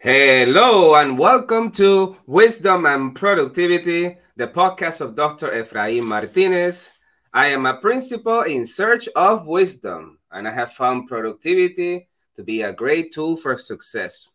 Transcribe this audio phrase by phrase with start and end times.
[0.00, 5.48] Hello and welcome to Wisdom and Productivity, the podcast of Dr.
[5.48, 6.88] Efraim Martinez.
[7.34, 12.62] I am a principal in search of wisdom, and I have found productivity to be
[12.62, 14.28] a great tool for success.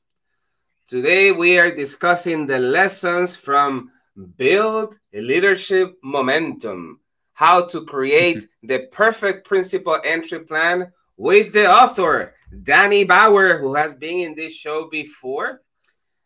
[0.85, 3.89] Today, we are discussing the lessons from
[4.35, 6.99] Build Leadership Momentum
[7.31, 12.33] How to Create the Perfect Principal Entry Plan with the author,
[12.63, 15.61] Danny Bauer, who has been in this show before.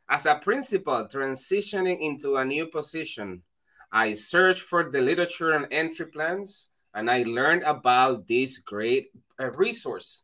[0.10, 3.44] As a principal transitioning into a new position,
[3.92, 9.52] I searched for the literature and entry plans, and I learned about this great uh,
[9.52, 10.24] resource.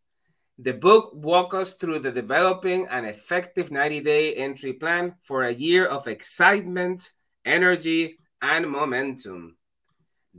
[0.60, 5.54] The book walks us through the developing an effective 90 day entry plan for a
[5.54, 7.12] year of excitement,
[7.44, 9.58] energy, and momentum.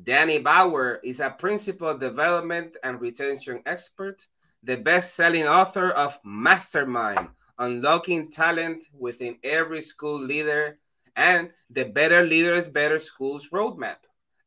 [0.02, 4.26] Danny Bauer is a principal development and retention expert,
[4.62, 10.78] the best selling author of Mastermind Unlocking Talent Within Every School Leader
[11.14, 13.98] and the Better Leaders, Better Schools Roadmap,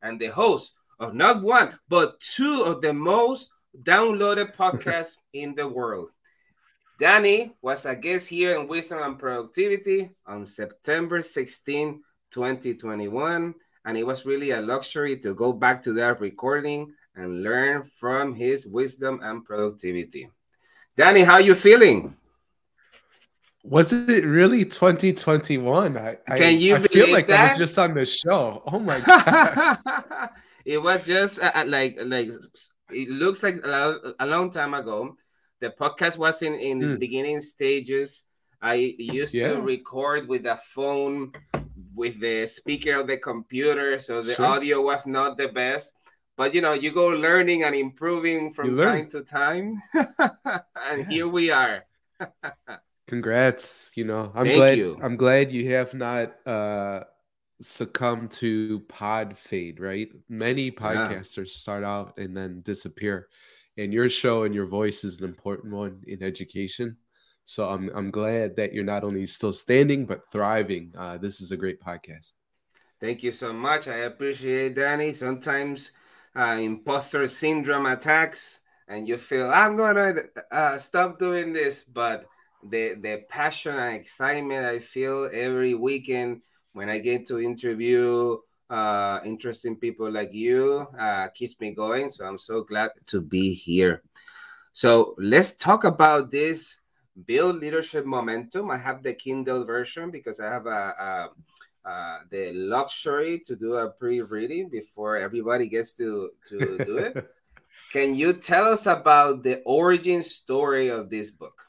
[0.02, 3.50] and the host of not one, but two of the most
[3.82, 6.10] downloaded podcasts in the world.
[7.00, 13.54] Danny was a guest here in Wisdom and Productivity on September 16, 2021
[13.88, 18.34] and it was really a luxury to go back to that recording and learn from
[18.34, 20.28] his wisdom and productivity.
[20.94, 22.14] Danny, how you feeling?
[23.64, 25.96] Was it really 2021?
[25.96, 27.40] I, Can you I, I feel like that?
[27.40, 28.62] I was just on the show.
[28.66, 29.78] Oh my gosh.
[30.66, 32.28] it was just uh, uh, like like
[32.90, 35.16] it looks like a, long time ago.
[35.60, 36.96] The podcast was in, in the hmm.
[36.96, 38.24] beginning stages.
[38.60, 39.54] I used yeah.
[39.54, 41.32] to record with a phone
[41.98, 44.46] with the speaker of the computer, so the sure.
[44.46, 45.92] audio was not the best.
[46.36, 51.04] But you know, you go learning and improving from time to time, and yeah.
[51.10, 51.84] here we are.
[53.08, 53.90] Congrats!
[53.96, 54.78] You know, I'm Thank glad.
[54.78, 54.98] You.
[55.02, 57.02] I'm glad you have not uh,
[57.60, 59.80] succumbed to pod fade.
[59.80, 60.08] Right?
[60.28, 61.62] Many podcasters yeah.
[61.64, 63.28] start out and then disappear,
[63.76, 66.96] and your show and your voice is an important one in education.
[67.48, 70.92] So I'm I'm glad that you're not only still standing but thriving.
[70.94, 72.34] Uh, this is a great podcast.
[73.00, 73.88] Thank you so much.
[73.88, 75.14] I appreciate Danny.
[75.14, 75.92] Sometimes
[76.36, 82.26] uh, imposter syndrome attacks, and you feel I'm gonna uh, stop doing this, but
[82.68, 86.42] the the passion and excitement I feel every weekend
[86.74, 88.36] when I get to interview
[88.68, 92.10] uh, interesting people like you uh, keeps me going.
[92.10, 94.02] So I'm so glad to be here.
[94.74, 96.76] So let's talk about this
[97.26, 98.70] build leadership momentum.
[98.70, 101.30] I have the Kindle version because I have a,
[101.84, 107.16] a, a the luxury to do a pre-reading before everybody gets to to do it.
[107.92, 111.64] Can you tell us about the origin story of this book?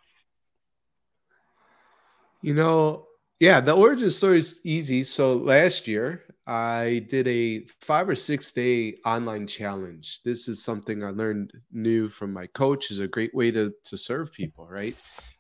[2.42, 3.08] You know,
[3.40, 5.04] yeah, the origin story is easy.
[5.04, 10.22] So last year, I did a five or six day online challenge.
[10.26, 12.92] This is something I learned new from my coach.
[12.92, 14.96] is a great way to to serve people, right?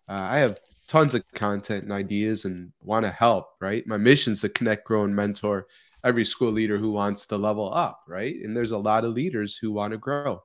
[0.09, 3.85] Uh, I have tons of content and ideas and want to help, right?
[3.85, 5.67] My mission is to connect, grow, and mentor
[6.03, 8.35] every school leader who wants to level up, right?
[8.43, 10.41] And there's a lot of leaders who want to grow.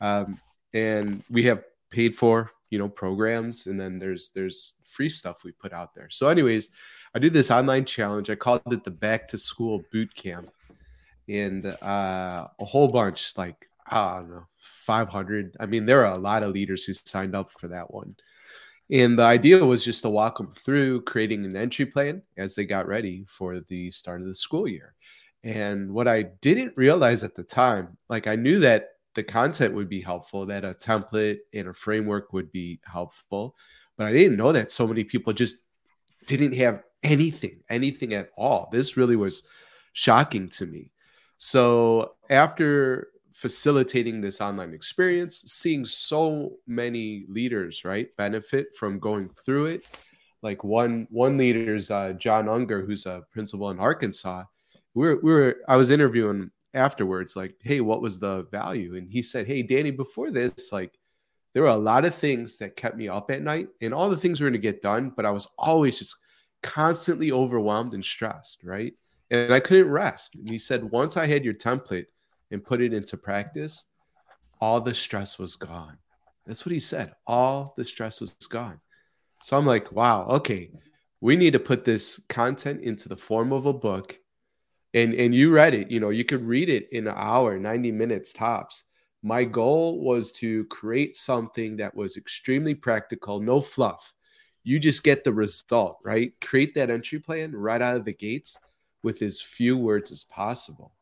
[0.00, 0.38] Um,
[0.74, 5.52] and we have paid for, you know, programs, and then there's there's free stuff we
[5.52, 6.08] put out there.
[6.10, 6.68] So, anyways,
[7.14, 8.28] I do this online challenge.
[8.28, 10.50] I called it the Back to School Boot Camp,
[11.28, 15.56] and uh, a whole bunch, like I don't know, 500.
[15.58, 18.14] I mean, there are a lot of leaders who signed up for that one.
[18.90, 22.64] And the idea was just to walk them through creating an entry plan as they
[22.64, 24.94] got ready for the start of the school year.
[25.44, 29.88] And what I didn't realize at the time, like I knew that the content would
[29.88, 33.56] be helpful, that a template and a framework would be helpful,
[33.96, 35.66] but I didn't know that so many people just
[36.26, 38.68] didn't have anything, anything at all.
[38.72, 39.44] This really was
[39.92, 40.92] shocking to me.
[41.36, 49.66] So after facilitating this online experience, seeing so many leaders, right, benefit from going through
[49.66, 49.84] it.
[50.42, 54.42] Like one one leader is uh, John Unger, who's a principal in Arkansas.
[54.94, 58.96] We were, we were I was interviewing afterwards, like, hey, what was the value?
[58.96, 60.98] And he said, hey, Danny, before this, like,
[61.54, 64.16] there were a lot of things that kept me up at night, and all the
[64.16, 66.16] things were going to get done, but I was always just
[66.62, 68.94] constantly overwhelmed and stressed, right?
[69.30, 70.34] And I couldn't rest.
[70.34, 72.06] And he said, once I had your template
[72.50, 73.86] and put it into practice,
[74.60, 75.98] all the stress was gone.
[76.46, 77.14] That's what he said.
[77.26, 78.80] All the stress was gone.
[79.42, 80.70] So I'm like, wow, okay,
[81.20, 84.18] we need to put this content into the form of a book.
[84.94, 87.92] And and you read it, you know, you could read it in an hour, 90
[87.92, 88.84] minutes tops.
[89.22, 94.14] My goal was to create something that was extremely practical, no fluff.
[94.64, 96.32] you just get the result, right?
[96.40, 98.58] Create that entry plan right out of the gates
[99.02, 100.92] with as few words as possible.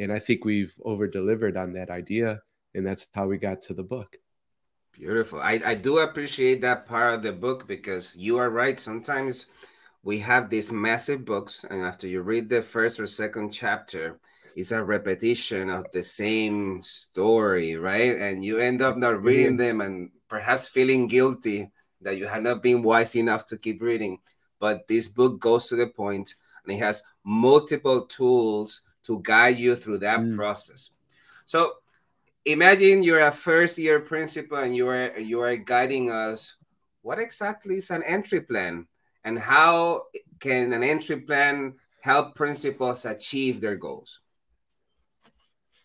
[0.00, 2.40] And I think we've over delivered on that idea.
[2.74, 4.16] And that's how we got to the book.
[4.92, 5.40] Beautiful.
[5.40, 8.80] I, I do appreciate that part of the book because you are right.
[8.80, 9.46] Sometimes
[10.02, 14.18] we have these massive books, and after you read the first or second chapter,
[14.56, 18.16] it's a repetition of the same story, right?
[18.16, 19.26] And you end up not mm-hmm.
[19.26, 21.70] reading them and perhaps feeling guilty
[22.00, 24.18] that you have not been wise enough to keep reading.
[24.58, 29.76] But this book goes to the point and it has multiple tools to guide you
[29.76, 30.36] through that mm.
[30.36, 30.90] process.
[31.44, 31.74] So
[32.44, 36.56] imagine you're a first year principal and you are you are guiding us.
[37.02, 38.86] What exactly is an entry plan?
[39.24, 40.04] And how
[40.38, 44.20] can an entry plan help principals achieve their goals?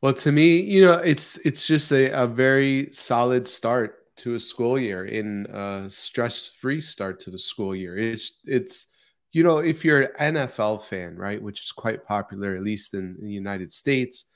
[0.01, 4.39] Well, to me, you know, it's it's just a, a very solid start to a
[4.39, 7.97] school year in a stress-free start to the school year.
[7.97, 8.87] It's it's
[9.35, 13.17] you know, if you're an NFL fan, right, which is quite popular, at least in,
[13.19, 14.29] the United States,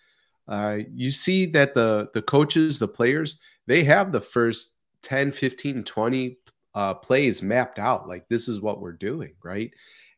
[0.49, 4.73] uh, you see that the the coaches, the players, they have the first
[5.03, 6.37] 10, 15, 20
[6.75, 8.09] uh, plays mapped out.
[8.09, 9.71] Like this is what we're doing, right?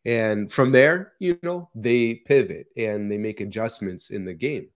[0.06, 4.68] And from there, you know, they pivot and they make adjustments in the game.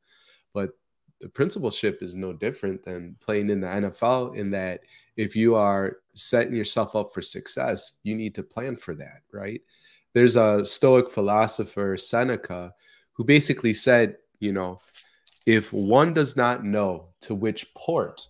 [0.54, 0.78] But
[1.20, 4.82] the principalship is no different than playing in the NFL in that
[5.18, 9.62] if you are setting yourself up for success, you need to plan for that, right?
[10.16, 12.74] There's a Stoic philosopher, Seneca,
[13.14, 14.80] who basically said, you know,
[15.46, 18.26] if one does not know to which port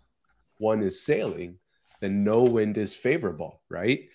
[0.57, 1.59] one is sailing,
[2.01, 4.09] then no wind is favorable, right?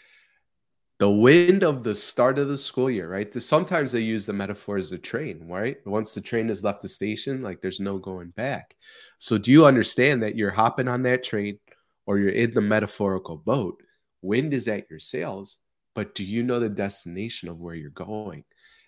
[1.01, 3.35] the wind of the start of the school year, right?
[3.43, 5.79] Sometimes they use the metaphor as a train, right?
[5.87, 8.77] Once the train has left the station, like there's no going back.
[9.17, 11.59] So, do you understand that you're hopping on that train
[12.05, 13.83] or you're in the metaphorical boat?
[14.21, 15.57] Wind is at your sails,
[15.95, 18.45] but do you know the destination of where you're going?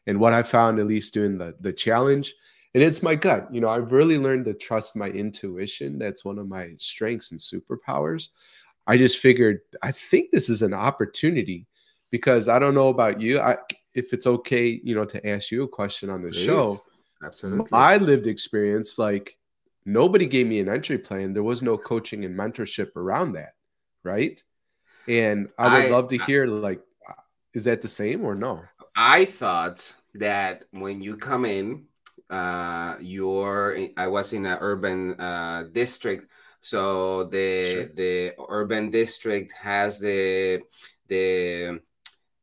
[0.07, 2.35] And what I found, at least doing the, the challenge,
[2.75, 3.49] and it's my gut.
[3.53, 5.99] You know, I've really learned to trust my intuition.
[5.99, 8.31] That's one of my strengths and superpowers.
[8.87, 11.67] I just figured, I think this is an opportunity
[12.11, 13.41] because I don't know about you.
[13.41, 13.59] I,
[13.95, 16.83] if it's okay, you know, to ask you a question on the show.
[17.25, 17.69] Absolutely.
[17.71, 19.37] My lived experience, like
[19.85, 21.33] nobody gave me an entry plan.
[21.35, 23.53] There was no coaching and mentorship around that,
[24.03, 24.43] right?
[25.07, 26.81] And I would I, love to hear, like,
[27.55, 28.63] is that the same or no?
[28.95, 31.85] I thought that when you come in,
[32.31, 33.79] uh, you're.
[33.97, 37.87] I was in an urban uh, district, so the sure.
[37.95, 40.63] the urban district has the
[41.09, 41.81] the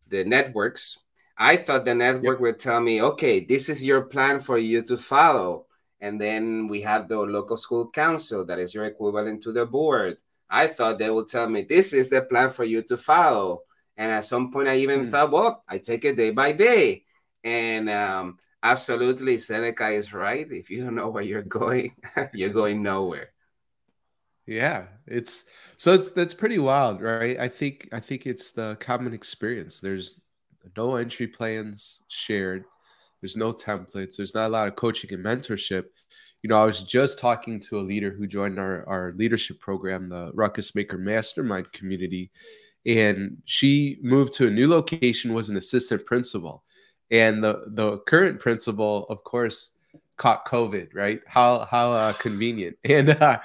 [0.10, 1.00] the networks,
[1.38, 2.42] I thought the network yep.
[2.42, 5.68] would tell me, okay, this is your plan for you to follow.
[6.02, 10.18] And then we have the local school council that is your equivalent to the board.
[10.50, 13.62] I thought they would tell me, this is the plan for you to follow.
[14.00, 15.10] And at some point, I even mm.
[15.12, 17.04] thought, well, I take it day by day.
[17.44, 20.50] And um, absolutely, Seneca is right.
[20.50, 21.92] If you don't know where you're going,
[22.34, 23.32] you're going nowhere.
[24.48, 25.44] Yeah, it's
[25.78, 27.38] so it's that's pretty wild, right?
[27.38, 29.80] I think I think it's the common experience.
[29.80, 30.22] There's
[30.76, 32.64] no entry plans shared.
[33.22, 34.16] There's no templates.
[34.16, 35.86] There's not a lot of coaching and mentorship.
[36.42, 40.08] You know, I was just talking to a leader who joined our, our leadership program,
[40.08, 42.32] the Ruckus Maker Mastermind community,
[42.86, 46.64] and she moved to a new location, was an assistant principal.
[47.12, 49.78] And the the current principal, of course,
[50.18, 51.22] caught COVID, right?
[51.26, 52.78] How how uh, convenient.
[52.84, 53.40] And uh,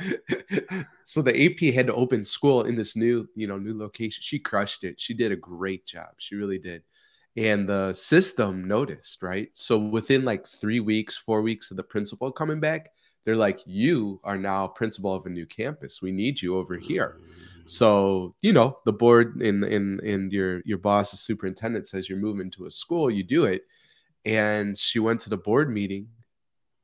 [1.04, 4.20] so the AP had to open school in this new, you know, new location.
[4.22, 5.00] She crushed it.
[5.00, 6.10] She did a great job.
[6.18, 6.82] She really did.
[7.36, 9.48] And the system noticed, right?
[9.54, 12.90] So within like three weeks, four weeks of the principal coming back,
[13.24, 16.02] they're like, "You are now principal of a new campus.
[16.02, 17.70] We need you over here." Mm.
[17.70, 22.18] So you know, the board and in and your your boss, the superintendent, says you're
[22.18, 23.10] moving to a school.
[23.10, 23.62] You do it,
[24.24, 26.08] and she went to the board meeting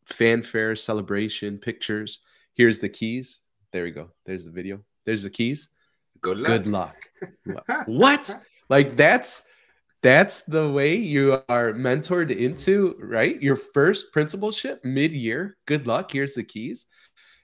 [0.06, 2.20] fanfare, celebration, pictures.
[2.54, 3.40] Here's the keys.
[3.72, 4.10] There we go.
[4.26, 4.80] There's the video.
[5.04, 5.68] There's the keys.
[6.20, 6.48] Good luck.
[6.48, 7.06] Good luck.
[7.86, 8.34] what?
[8.70, 9.42] Like that's
[10.02, 13.40] that's the way you are mentored into, right?
[13.42, 15.58] Your first principalship mid-year.
[15.66, 16.10] Good luck.
[16.10, 16.86] Here's the keys.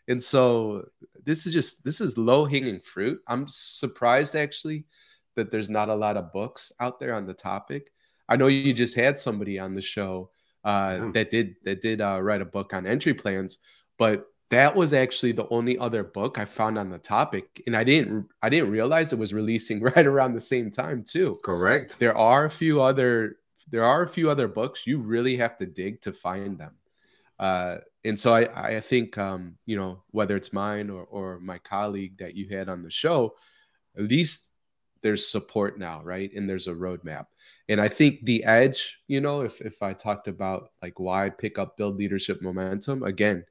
[0.08, 0.86] And so
[1.24, 3.20] this is just this is low-hanging fruit.
[3.26, 4.86] I'm surprised actually
[5.34, 7.90] that there's not a lot of books out there on the topic.
[8.28, 10.30] I know you just had somebody on the show
[10.64, 13.58] uh, that did that did uh, write a book on entry plans,
[13.98, 17.84] but that was actually the only other book I found on the topic, and I
[17.84, 21.36] didn't I didn't realize it was releasing right around the same time too.
[21.42, 21.98] Correct.
[21.98, 23.36] There are a few other
[23.68, 26.74] there are a few other books you really have to dig to find them.
[27.38, 31.58] Uh, and so I, I think um, you know whether it's mine or, or my
[31.58, 33.34] colleague that you had on the show,
[33.96, 34.52] at least
[35.02, 36.32] there's support now, right?
[36.34, 37.26] And there's a roadmap.
[37.68, 41.58] And I think the edge, you know, if if I talked about like why pick
[41.58, 43.44] up build leadership momentum, again,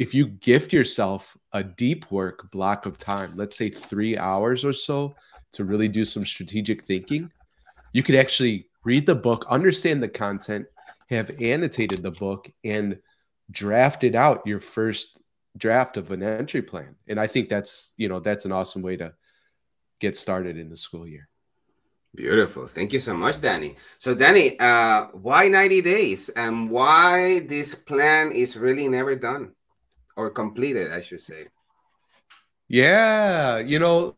[0.00, 4.72] if you gift yourself a deep work block of time, let's say three hours or
[4.72, 5.14] so
[5.52, 7.30] to really do some strategic thinking,
[7.92, 10.66] you could actually read the book, understand the content,
[11.10, 12.98] have annotated the book, and
[13.50, 15.18] drafted out your first
[15.58, 16.96] draft of an entry plan.
[17.06, 19.12] And I think that's, you know, that's an awesome way to
[20.00, 21.28] get started in the school year.
[22.14, 22.66] Beautiful.
[22.66, 23.76] Thank you so much, Danny.
[23.98, 29.52] So, Danny, uh, why 90 days and why this plan is really never done
[30.20, 31.46] or completed, I should say?
[32.68, 34.14] Yeah, you know,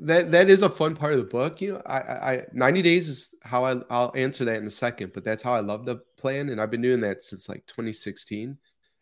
[0.00, 1.60] that that is a fun part of the book.
[1.60, 5.12] You know, I, I 90 days is how I I'll answer that in a second,
[5.14, 8.58] but that's how I love the plan, and I've been doing that since like 2016.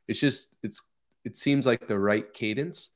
[0.09, 0.83] It's just it's
[1.25, 2.91] it seems like the right cadence,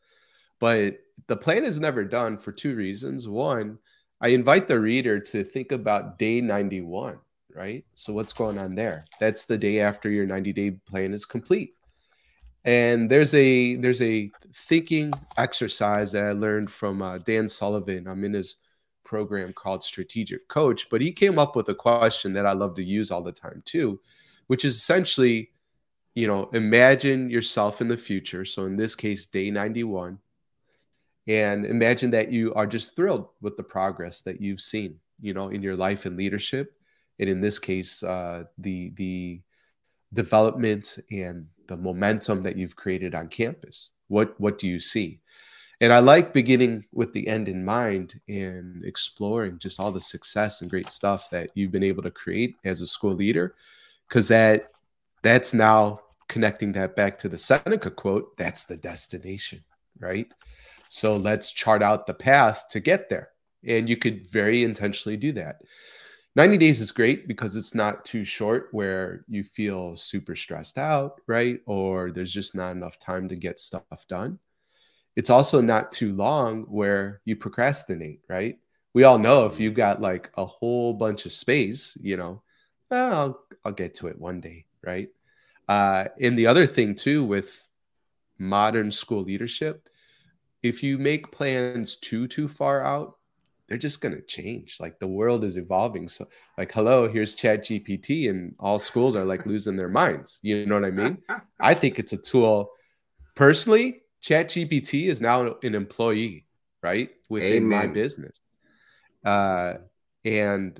[0.60, 3.26] but the plan is never done for two reasons.
[3.26, 3.78] One,
[4.20, 7.18] I invite the reader to think about day 91,
[7.56, 7.84] right?
[7.94, 9.04] So what's going on there?
[9.18, 11.74] That's the day after your 90 day plan is complete
[12.64, 18.06] and there's a there's a thinking exercise that i learned from uh, dan sullivan.
[18.06, 18.56] I'm in his
[19.04, 22.84] program called strategic coach but he came up with a question that i love to
[22.84, 23.98] use all the time too
[24.46, 25.50] which is essentially
[26.14, 28.44] you know imagine yourself in the future.
[28.44, 30.18] So in this case day 91
[31.28, 35.48] and imagine that you are just thrilled with the progress that you've seen you know
[35.48, 36.74] in your life and leadership
[37.18, 39.40] and in this case uh, the the
[40.12, 43.92] development and the momentum that you've created on campus.
[44.08, 45.20] What what do you see?
[45.82, 50.60] And i like beginning with the end in mind and exploring just all the success
[50.60, 53.54] and great stuff that you've been able to create as a school leader
[54.06, 54.72] because that
[55.22, 59.64] that's now connecting that back to the seneca quote that's the destination
[60.00, 60.26] right?
[60.88, 63.28] So let's chart out the path to get there.
[63.66, 65.60] And you could very intentionally do that
[66.36, 71.20] 90 days is great because it's not too short where you feel super stressed out,
[71.26, 71.60] right?
[71.66, 74.38] Or there's just not enough time to get stuff done.
[75.16, 78.58] It's also not too long where you procrastinate, right?
[78.94, 82.42] We all know if you've got like a whole bunch of space, you know,
[82.90, 85.08] well, I'll, I'll get to it one day, right?
[85.68, 87.60] Uh, and the other thing too with
[88.38, 89.88] modern school leadership,
[90.62, 93.16] if you make plans too too far out,
[93.70, 94.78] they're just going to change.
[94.80, 96.08] Like the world is evolving.
[96.08, 96.26] So,
[96.58, 100.40] like, hello, here's Chat GPT, and all schools are like losing their minds.
[100.42, 101.18] You know what I mean?
[101.60, 102.72] I think it's a tool.
[103.36, 106.46] Personally, Chat GPT is now an employee,
[106.82, 107.68] right, within Amen.
[107.68, 108.40] my business,
[109.24, 109.74] uh,
[110.24, 110.78] and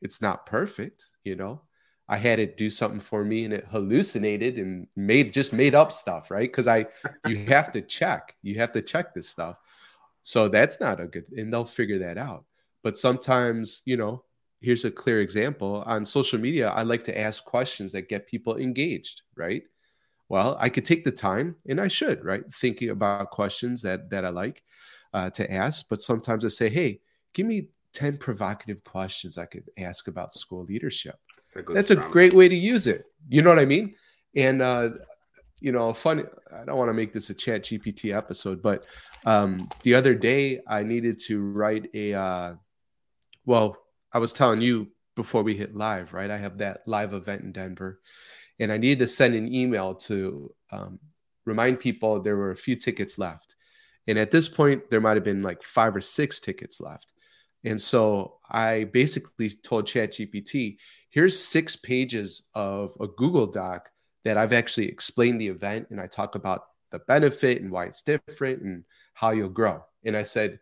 [0.00, 1.04] it's not perfect.
[1.22, 1.60] You know,
[2.08, 5.92] I had it do something for me, and it hallucinated and made just made up
[5.92, 6.50] stuff, right?
[6.50, 6.86] Because I,
[7.26, 8.34] you have to check.
[8.42, 9.58] You have to check this stuff
[10.26, 12.46] so that's not a good, and they'll figure that out.
[12.82, 14.24] But sometimes, you know,
[14.60, 16.70] here's a clear example on social media.
[16.70, 19.62] I like to ask questions that get people engaged, right?
[20.28, 22.42] Well, I could take the time, and I should, right?
[22.52, 24.64] Thinking about questions that that I like
[25.14, 25.88] uh, to ask.
[25.88, 27.02] But sometimes I say, hey,
[27.32, 31.20] give me 10 provocative questions I could ask about school leadership.
[31.36, 33.04] That's a, That's a great way to use it.
[33.28, 33.94] You know what I mean?
[34.34, 34.90] And uh,
[35.60, 36.24] you know, funny.
[36.52, 38.86] I don't want to make this a Chat GPT episode, but
[39.26, 42.14] um, the other day I needed to write a.
[42.14, 42.54] Uh,
[43.44, 43.76] well,
[44.12, 46.30] I was telling you before we hit live, right?
[46.30, 48.00] I have that live event in Denver,
[48.58, 50.98] and I needed to send an email to um,
[51.44, 53.56] remind people there were a few tickets left.
[54.06, 57.12] And at this point, there might have been like five or six tickets left.
[57.64, 60.76] And so I basically told ChatGPT,
[61.10, 63.88] here's six pages of a Google Doc
[64.24, 68.02] that I've actually explained the event and I talk about the benefit and why it's
[68.02, 69.84] different and how you'll grow.
[70.04, 70.58] And I said,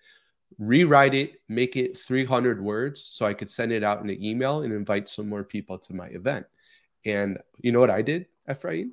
[0.58, 4.62] rewrite it, make it 300 words so I could send it out in an email
[4.62, 6.46] and invite some more people to my event.
[7.04, 8.92] And you know what I did, Ephraim?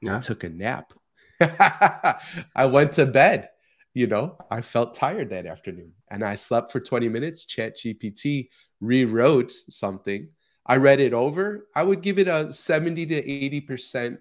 [0.00, 0.16] Yeah.
[0.16, 0.92] I took a nap.
[1.40, 3.50] I went to bed.
[3.94, 7.44] You know, I felt tired that afternoon and I slept for 20 minutes.
[7.44, 8.48] Chat GPT
[8.80, 10.28] rewrote something
[10.64, 14.18] I read it over, I would give it a 70 to 80%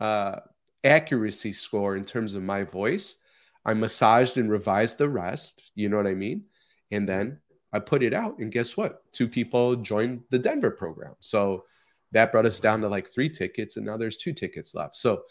[0.00, 0.40] uh,
[0.84, 3.16] accuracy score in terms of my voice.
[3.64, 5.62] I massaged and revised the rest.
[5.74, 6.44] You know what I mean?
[6.90, 7.40] And then
[7.72, 9.02] I put it out, and guess what?
[9.12, 11.14] Two people joined the Denver program.
[11.20, 11.64] So
[12.12, 14.96] that brought us down to like three tickets, and now there's two tickets left.
[14.96, 15.22] So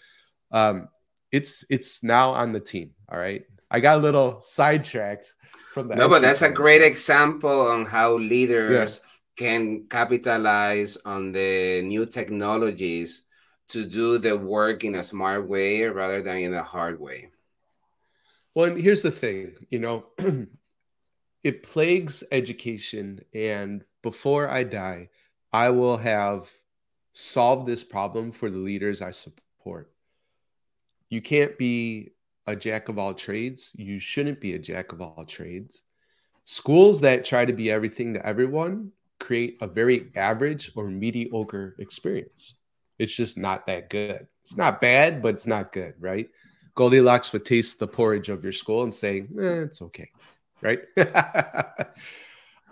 [0.51, 0.87] um,
[1.31, 2.91] it's it's now on the team.
[3.11, 3.43] All right.
[3.69, 5.33] I got a little sidetracked
[5.73, 5.97] from that.
[5.97, 12.05] No, but that's a great example on how leaders yeah can capitalize on the new
[12.05, 13.21] technologies
[13.69, 17.29] to do the work in a smart way rather than in a hard way.
[18.55, 20.05] Well, and here's the thing, you know,
[21.43, 23.21] it plagues education.
[23.33, 25.09] And before I die,
[25.51, 26.49] I will have
[27.13, 29.91] solved this problem for the leaders I support.
[31.09, 32.11] You can't be
[32.47, 33.71] a jack of all trades.
[33.75, 35.83] You shouldn't be a jack of all trades.
[36.43, 42.55] Schools that try to be everything to everyone create a very average or mediocre experience.
[42.99, 44.27] It's just not that good.
[44.41, 46.29] It's not bad, but it's not good, right?
[46.75, 50.09] Goldilocks would taste the porridge of your school and say, eh, it's okay,
[50.61, 50.79] right?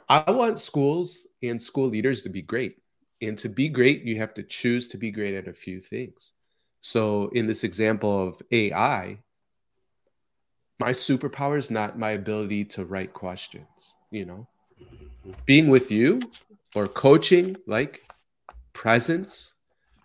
[0.08, 2.78] I want schools and school leaders to be great.
[3.22, 6.34] And to be great, you have to choose to be great at a few things.
[6.82, 9.18] So, in this example of AI,
[10.80, 14.48] my superpower is not my ability to write questions, you know,
[15.46, 16.20] being with you
[16.76, 18.04] or coaching, like
[18.74, 19.55] presence,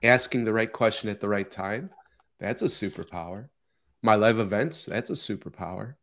[0.02, 1.90] asking the right question at the right time,
[2.38, 3.48] that's a superpower.
[4.02, 5.94] My live events, that's a superpower.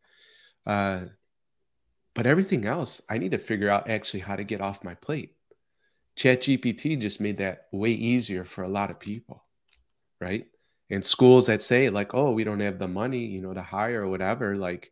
[0.65, 1.05] Uh,
[2.13, 5.35] but everything else, I need to figure out actually how to get off my plate.
[6.15, 9.43] Chat GPT just made that way easier for a lot of people,
[10.19, 10.45] right?
[10.89, 14.03] And schools that say like, oh, we don't have the money, you know, to hire
[14.03, 14.91] or whatever, like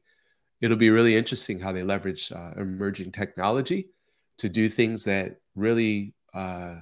[0.61, 3.89] it'll be really interesting how they leverage uh, emerging technology
[4.37, 6.75] to do things that really uh,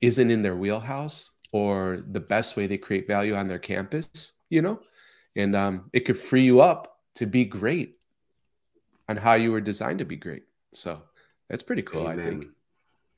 [0.00, 4.62] isn't in their wheelhouse or the best way they create value on their campus, you
[4.62, 4.80] know,
[5.36, 7.96] and um, it could free you up to be great
[9.08, 10.44] on how you were designed to be great.
[10.72, 11.02] So
[11.48, 12.20] that's pretty cool, Amen.
[12.20, 12.46] I think.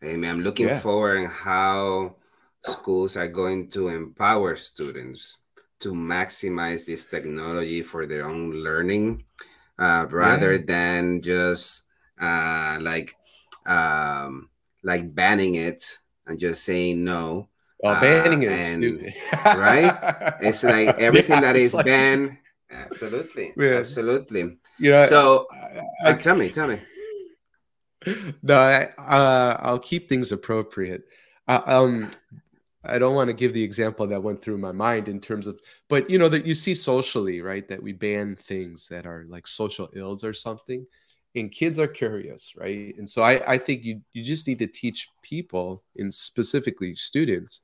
[0.04, 0.30] Amen.
[0.30, 0.78] I'm looking yeah.
[0.78, 2.16] forward how
[2.62, 5.38] schools are going to empower students
[5.80, 9.24] to maximize this technology for their own learning
[9.78, 10.62] uh, rather yeah.
[10.64, 11.82] than just
[12.20, 13.14] uh, like
[13.66, 14.48] um,
[14.82, 17.48] like banning it and just saying no.
[17.82, 20.36] Well, banning uh, is stupid, right?
[20.40, 21.86] It's like everything yeah, that is like...
[21.86, 22.38] banned.
[22.70, 23.74] Absolutely, yeah.
[23.74, 24.56] absolutely.
[24.78, 26.78] You know, so I, I, tell me, tell me.
[28.42, 31.04] No, I, uh, I'll keep things appropriate.
[31.46, 32.10] Uh, um,
[32.84, 35.60] I don't want to give the example that went through my mind in terms of,
[35.88, 37.68] but you know that you see socially, right?
[37.68, 40.84] That we ban things that are like social ills or something,
[41.34, 42.95] and kids are curious, right?
[42.99, 47.62] And so I, I think you you just need to teach people, and specifically students,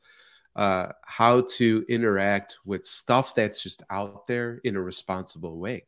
[0.57, 5.85] uh, how to interact with stuff that's just out there in a responsible way.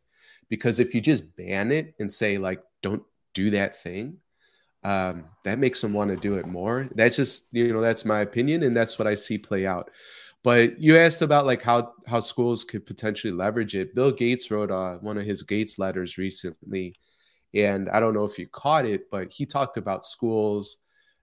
[0.49, 3.03] Because if you just ban it and say like, don't
[3.35, 4.17] do that thing,
[4.83, 6.89] um, that makes them want to do it more.
[6.95, 9.91] That's just you know that's my opinion, and that's what I see play out.
[10.43, 13.95] But you asked about like how how schools could potentially leverage it.
[13.95, 16.95] Bill Gates wrote uh, one of his Gates letters recently,
[17.55, 20.79] and I don't know if you caught it, but he talked about schools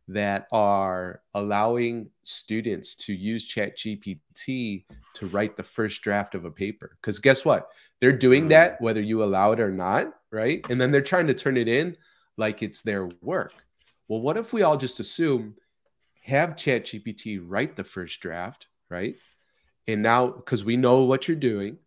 [0.09, 6.51] that are allowing students to use chat gpt to write the first draft of a
[6.51, 7.67] paper because guess what
[7.99, 8.49] they're doing mm.
[8.51, 11.67] that whether you allow it or not right and then they're trying to turn it
[11.67, 11.93] in
[12.37, 13.53] like it's their work.
[14.07, 15.55] Well, what if we all just assume
[16.21, 19.15] have ChatGPT write the first draft, right?
[19.87, 21.77] And now, because we know what you're doing,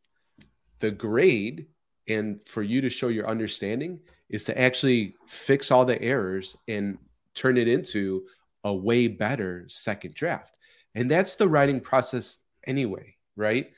[0.81, 1.67] the grade
[2.09, 4.01] and for you to show your understanding
[4.31, 6.99] is to actually fix all the errors and
[7.35, 8.25] turn it into
[8.65, 10.57] a way better second draft.
[10.95, 13.71] And that's the writing process anyway, right?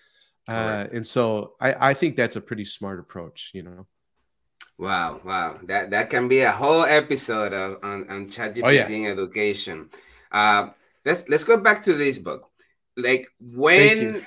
[0.49, 3.87] Uh, and so I, I think that's a pretty smart approach, you know.
[4.79, 5.59] Wow, wow.
[5.65, 9.11] That that can be a whole episode of on, on ChatGPT oh, yeah.
[9.11, 9.91] education.
[10.31, 10.71] Uh,
[11.05, 12.51] let's let's go back to this book.
[12.97, 14.23] Like when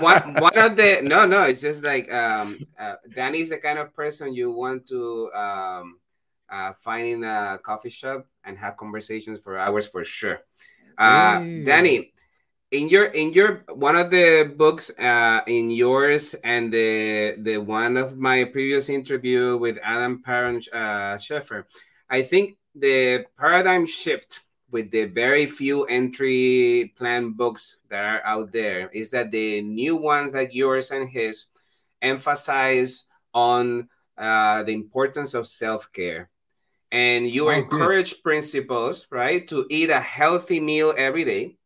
[0.00, 3.94] one one of the no no it's just like um uh, Danny's the kind of
[3.94, 5.98] person you want to um
[6.50, 10.40] uh, find in a coffee shop and have conversations for hours for sure.
[10.96, 12.12] Uh, Danny,
[12.70, 17.96] in your in your one of the books uh, in yours and the the one
[17.96, 21.64] of my previous interview with Adam Parent uh, Sheffer,
[22.08, 24.40] I think the paradigm shift
[24.74, 29.94] with the very few entry plan books that are out there is that the new
[29.94, 31.46] ones like yours and his
[32.02, 36.28] emphasize on uh, the importance of self-care
[36.90, 38.22] and you oh, encourage good.
[38.24, 41.56] principals right to eat a healthy meal every day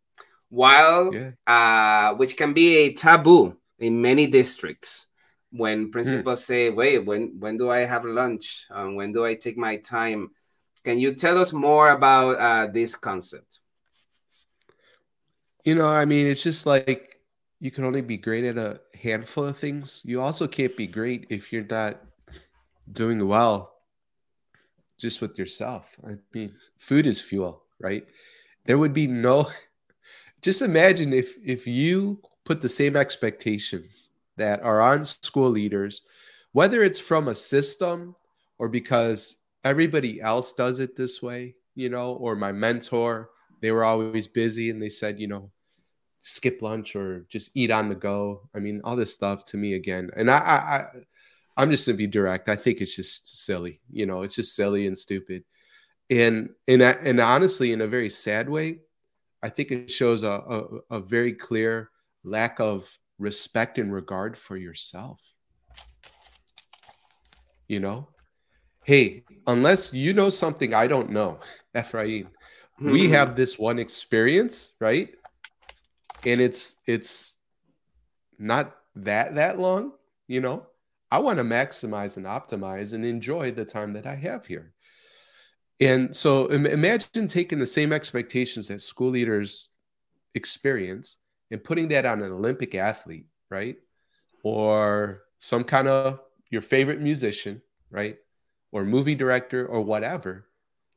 [0.50, 1.30] while yeah.
[1.46, 5.06] uh, which can be a taboo in many districts
[5.50, 5.90] when hmm.
[5.90, 6.44] principals mm.
[6.44, 10.28] say wait when when do i have lunch um, when do i take my time
[10.88, 13.60] can you tell us more about uh, this concept?
[15.64, 17.20] You know i mean it's just like
[17.60, 20.00] you can only be great at a handful of things.
[20.06, 22.00] You also can't be great if you're not
[22.90, 23.74] doing well
[24.96, 25.84] just with yourself.
[26.06, 28.06] I mean food is fuel right?
[28.64, 29.46] There would be no
[30.40, 36.00] just imagine if if you put the same expectations that are on school leaders,
[36.52, 38.14] whether it's from a system
[38.56, 39.36] or because
[39.68, 44.70] everybody else does it this way, you know, or my mentor, they were always busy
[44.70, 45.50] and they said, you know,
[46.20, 48.48] skip lunch or just eat on the go.
[48.54, 50.10] I mean, all this stuff to me again.
[50.16, 50.84] And I, I,
[51.56, 52.48] I am just gonna be direct.
[52.48, 53.80] I think it's just silly.
[53.90, 55.44] You know, it's just silly and stupid.
[56.10, 58.80] And and and honestly, in a very sad way,
[59.42, 61.90] I think it shows a, a, a very clear
[62.24, 65.20] lack of respect and regard for yourself.
[67.68, 68.08] You know,
[68.88, 71.40] hey, unless you know something I don't know,
[71.78, 72.90] Ephraim, mm-hmm.
[72.90, 75.10] we have this one experience, right?
[76.24, 77.34] And it's it's
[78.38, 79.92] not that that long,
[80.26, 80.66] you know.
[81.10, 84.72] I want to maximize and optimize and enjoy the time that I have here.
[85.80, 89.70] And so imagine taking the same expectations that school leaders
[90.34, 91.18] experience
[91.50, 93.76] and putting that on an Olympic athlete, right?
[94.42, 96.20] Or some kind of
[96.50, 98.16] your favorite musician, right?
[98.70, 100.46] Or movie director or whatever.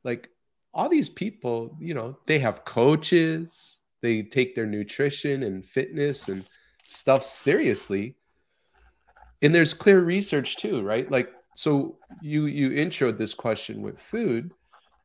[0.04, 0.28] Like
[0.74, 6.44] all these people, you know, they have coaches, they take their nutrition and fitness and
[6.82, 8.16] stuff seriously.
[9.40, 11.10] And there's clear research too, right?
[11.10, 14.52] Like so you you introed this question with food,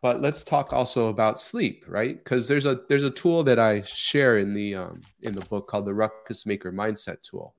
[0.01, 2.23] but let's talk also about sleep, right?
[2.23, 5.67] Because there's a there's a tool that I share in the um, in the book
[5.67, 7.53] called the Ruckus Maker Mindset Tool,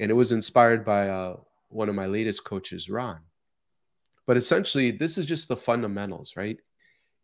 [0.00, 1.36] and it was inspired by uh,
[1.68, 3.20] one of my latest coaches, Ron.
[4.26, 6.58] But essentially, this is just the fundamentals, right?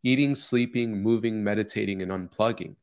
[0.02, 2.76] Eating, sleeping, moving, meditating, and unplugging.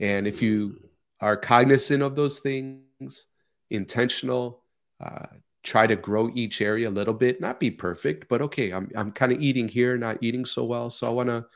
[0.00, 0.88] And if you
[1.20, 3.26] are cognizant of those things,
[3.70, 4.62] intentional,
[5.00, 5.26] uh,
[5.62, 9.10] try to grow each area a little bit, not be perfect, but okay, I'm, I'm
[9.12, 10.90] kind of eating here, not eating so well.
[10.90, 11.46] So I want to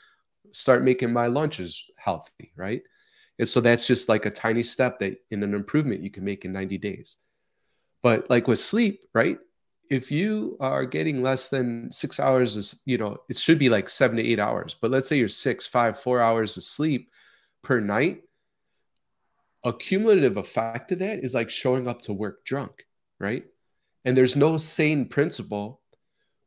[0.52, 2.82] start making my lunches healthy, right?
[3.38, 6.44] And so that's just like a tiny step that in an improvement you can make
[6.44, 7.18] in 90 days.
[8.02, 9.38] But like with sleep, right?
[9.90, 13.88] If you are getting less than six hours, is you know, it should be like
[13.88, 14.74] seven to eight hours.
[14.74, 17.10] But let's say you're six, five, four hours of sleep
[17.62, 18.22] per night.
[19.64, 22.86] A cumulative effect of that is like showing up to work drunk,
[23.18, 23.44] right?
[24.04, 25.80] And there's no sane principal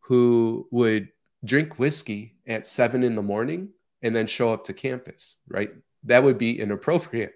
[0.02, 1.10] who would
[1.44, 3.70] drink whiskey at seven in the morning
[4.02, 5.72] and then show up to campus, right?
[6.04, 7.34] That would be inappropriate.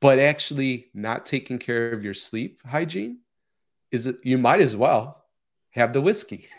[0.00, 3.18] But actually, not taking care of your sleep hygiene
[3.92, 5.21] is it you might as well
[5.72, 6.48] have the whiskey.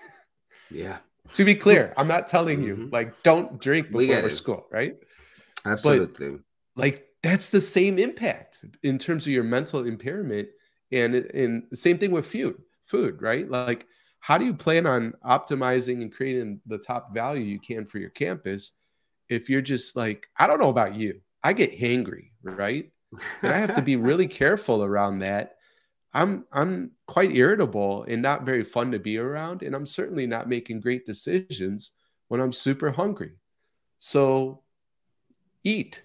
[0.72, 0.98] Yeah.
[1.34, 2.90] to be clear, I'm not telling you mm-hmm.
[2.92, 4.96] like don't drink before school, right?
[5.66, 6.32] Absolutely.
[6.32, 6.40] But,
[6.76, 10.48] like that's the same impact in terms of your mental impairment
[10.92, 13.48] and and the same thing with food food, right?
[13.48, 13.86] Like,
[14.20, 18.10] how do you plan on optimizing and creating the top value you can for your
[18.10, 18.72] campus
[19.30, 22.92] if you're just like, I don't know about you, I get hangry, right?
[23.42, 25.56] And I have to be really careful around that.
[26.14, 30.50] I'm I'm quite irritable and not very fun to be around, and I'm certainly not
[30.50, 31.92] making great decisions
[32.28, 33.34] when I'm super hungry.
[34.00, 34.62] So
[35.64, 36.04] eat.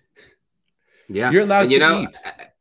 [1.08, 2.16] Yeah, you're allowed you to know, eat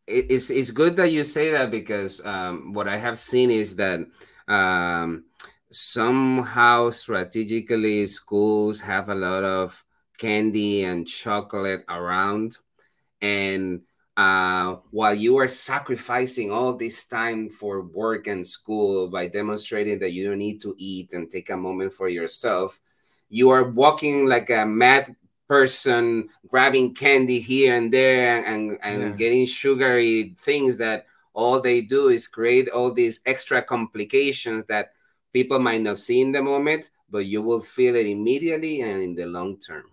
[0.08, 4.00] it's it's good that you say that because um, what I have seen is that
[4.48, 5.26] um,
[5.70, 9.84] somehow strategically schools have a lot of
[10.18, 12.58] candy and chocolate around,
[13.22, 13.82] and
[14.17, 20.12] uh, while you are sacrificing all this time for work and school by demonstrating that
[20.12, 22.80] you don't need to eat and take a moment for yourself,
[23.30, 25.15] you are walking like a mad
[25.47, 29.10] person grabbing candy here and there and and yeah.
[29.12, 34.91] getting sugary things that all they do is create all these extra complications that
[35.32, 39.15] people might not see in the moment but you will feel it immediately and in
[39.15, 39.86] the long term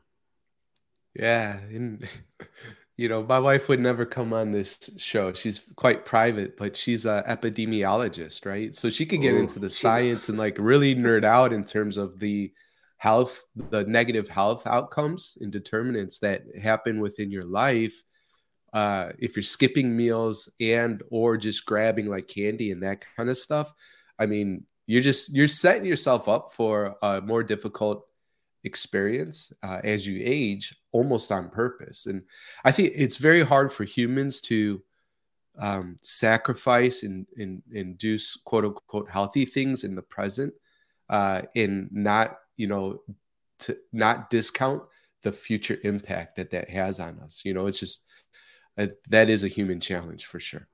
[1.15, 1.61] yeah
[2.97, 5.33] you know my wife would never come on this show.
[5.33, 8.75] She's quite private but she's a epidemiologist right?
[8.75, 11.97] So she could get Ooh, into the science and like really nerd out in terms
[11.97, 12.53] of the
[12.99, 18.03] health, the negative health outcomes and determinants that happen within your life.
[18.73, 23.37] Uh, if you're skipping meals and or just grabbing like candy and that kind of
[23.37, 23.73] stuff,
[24.19, 28.07] I mean, you're just you're setting yourself up for a more difficult
[28.65, 32.07] experience uh, as you age, almost on purpose.
[32.07, 32.23] And
[32.65, 34.83] I think it's very hard for humans to
[35.59, 40.55] um, sacrifice and, and, do quote unquote healthy things in the present
[41.11, 43.01] uh, and not you know,
[43.61, 44.83] to not discount
[45.23, 47.43] the future impact that that has on us.
[47.45, 48.07] You know, it's just
[48.77, 50.69] uh, that is a human challenge for sure.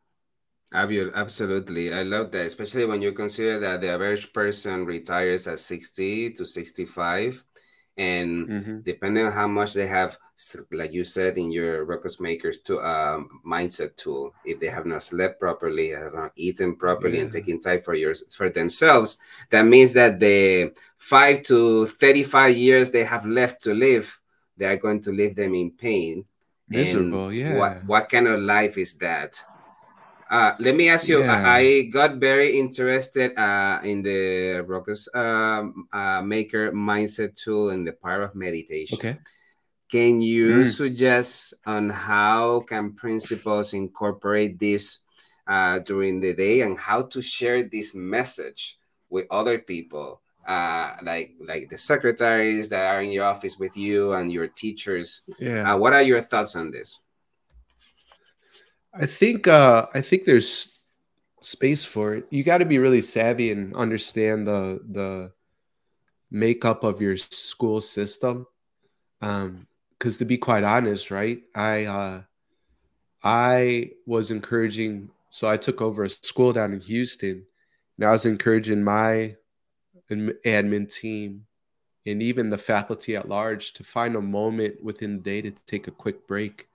[0.73, 1.93] Absolutely.
[1.93, 6.47] I love that, especially when you consider that the average person retires at 60 to
[6.47, 7.45] 65
[8.01, 8.81] and mm-hmm.
[8.81, 10.17] depending on how much they have
[10.73, 15.03] like you said in your ruckus makers to um, mindset tool if they have not
[15.03, 17.25] slept properly have not eaten properly yeah.
[17.25, 19.19] and taking time for yours for themselves
[19.51, 24.19] that means that the five to 35 years they have left to live
[24.57, 26.25] they are going to leave them in pain
[26.69, 29.43] miserable and yeah what what kind of life is that
[30.31, 31.21] uh, let me ask you.
[31.21, 31.43] Yeah.
[31.45, 34.63] I got very interested uh, in the
[35.13, 38.97] um, uh, Maker mindset tool and the power of meditation.
[38.97, 39.19] Okay.
[39.91, 40.71] Can you mm.
[40.71, 45.01] suggest on how can principals incorporate this
[45.49, 51.35] uh, during the day and how to share this message with other people, uh, like
[51.45, 55.23] like the secretaries that are in your office with you and your teachers?
[55.41, 55.75] Yeah.
[55.75, 57.01] Uh, what are your thoughts on this?
[58.93, 60.81] I think uh, I think there's
[61.41, 62.27] space for it.
[62.31, 65.33] You got to be really savvy and understand the the
[66.31, 68.47] makeup of your school system.
[69.23, 69.67] Um,
[69.99, 72.23] because to be quite honest, right, I uh,
[73.23, 75.11] I was encouraging.
[75.29, 77.47] So I took over a school down in Houston,
[77.99, 79.37] and I was encouraging my
[80.11, 81.47] admin team
[82.07, 85.87] and even the faculty at large to find a moment within the day to take
[85.87, 86.69] a quick break.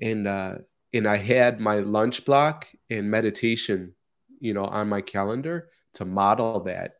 [0.00, 0.58] And uh,
[0.92, 3.94] and I had my lunch block and meditation,
[4.40, 6.94] you know, on my calendar to model that.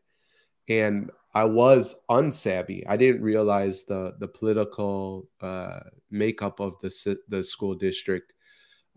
[0.68, 2.84] And I was unsavvy.
[2.86, 8.34] I didn't realize the the political uh, makeup of the the school district,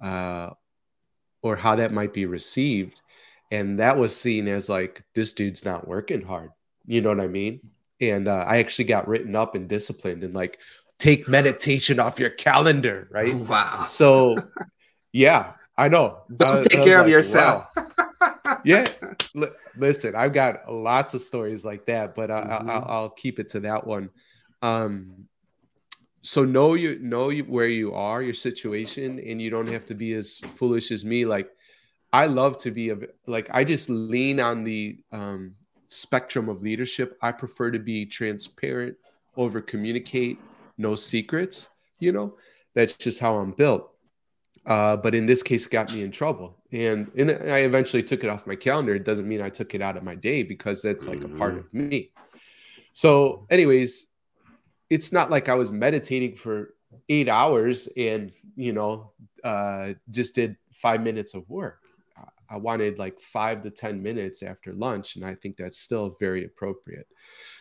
[0.01, 0.49] uh,
[1.43, 3.01] or how that might be received,
[3.51, 6.51] and that was seen as like this dude's not working hard.
[6.85, 7.61] You know what I mean?
[7.99, 10.57] And uh, I actually got written up and disciplined and like
[10.97, 13.35] take meditation off your calendar, right?
[13.51, 13.85] Wow.
[13.87, 14.35] So
[15.11, 16.19] yeah, I know.
[16.35, 17.67] Don't take care of like, yourself.
[17.75, 18.59] Wow.
[18.63, 18.87] yeah.
[19.35, 22.69] L- listen, I've got lots of stories like that, but I, mm-hmm.
[22.69, 24.09] I'll, I'll keep it to that one.
[24.61, 25.27] Um,
[26.21, 29.95] so know you know you, where you are, your situation, and you don't have to
[29.95, 31.25] be as foolish as me.
[31.25, 31.49] Like
[32.13, 35.55] I love to be a like I just lean on the um,
[35.87, 37.17] spectrum of leadership.
[37.21, 38.95] I prefer to be transparent,
[39.35, 40.39] over communicate,
[40.77, 41.69] no secrets.
[41.99, 42.35] You know,
[42.75, 43.90] that's just how I'm built.
[44.65, 46.55] Uh, but in this case, got me in trouble.
[46.71, 48.93] And, and I eventually took it off my calendar.
[48.93, 51.35] It doesn't mean I took it out of my day because that's like mm-hmm.
[51.35, 52.11] a part of me.
[52.93, 54.07] So, anyways,
[54.89, 56.75] it's not like I was meditating for
[57.09, 59.11] eight hours and, you know,
[59.43, 61.79] uh, just did five minutes of work.
[62.49, 65.15] I wanted like five to 10 minutes after lunch.
[65.15, 67.07] And I think that's still very appropriate.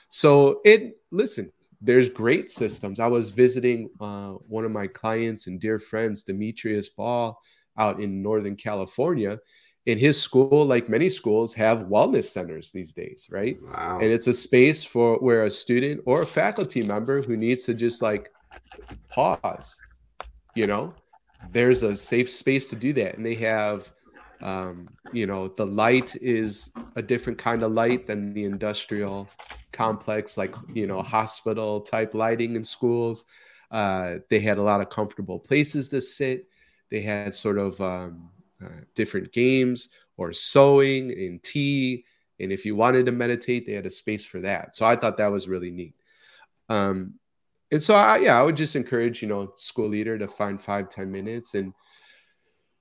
[0.09, 3.01] So, it, listen, there's great systems.
[3.01, 7.41] I was visiting uh, one of my clients and dear friends, Demetrius Ball,
[7.79, 9.39] out in Northern California.
[9.87, 13.57] In his school, like many schools, have wellness centers these days, right?
[13.63, 13.99] Wow.
[14.01, 17.75] And it's a space for where a student or a faculty member who needs to
[17.75, 18.31] just like
[19.09, 19.81] pause,
[20.55, 20.93] you know,
[21.51, 23.17] there's a safe space to do that.
[23.17, 23.91] And they have
[24.43, 29.29] um, you know, the light is a different kind of light than the industrial
[29.85, 33.25] complex, like, you know, hospital type lighting in schools.
[33.71, 36.39] Uh, they had a lot of comfortable places to sit.
[36.91, 38.31] They had sort of um,
[38.63, 42.05] uh, different games or sewing and tea.
[42.41, 44.75] And if you wanted to meditate, they had a space for that.
[44.77, 45.95] So I thought that was really neat.
[46.69, 47.15] Um,
[47.73, 50.89] and so I, yeah, I would just encourage, you know, school leader to find five
[50.89, 51.73] ten minutes and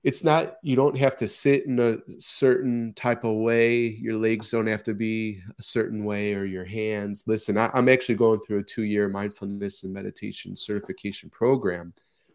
[0.04, 3.88] it's not you don't have to sit in a certain type of way.
[3.88, 7.26] Your legs don't have to be a certain way or your hands.
[7.28, 11.94] Listen I, am actually going through a two-year mindfulness and meditation certification program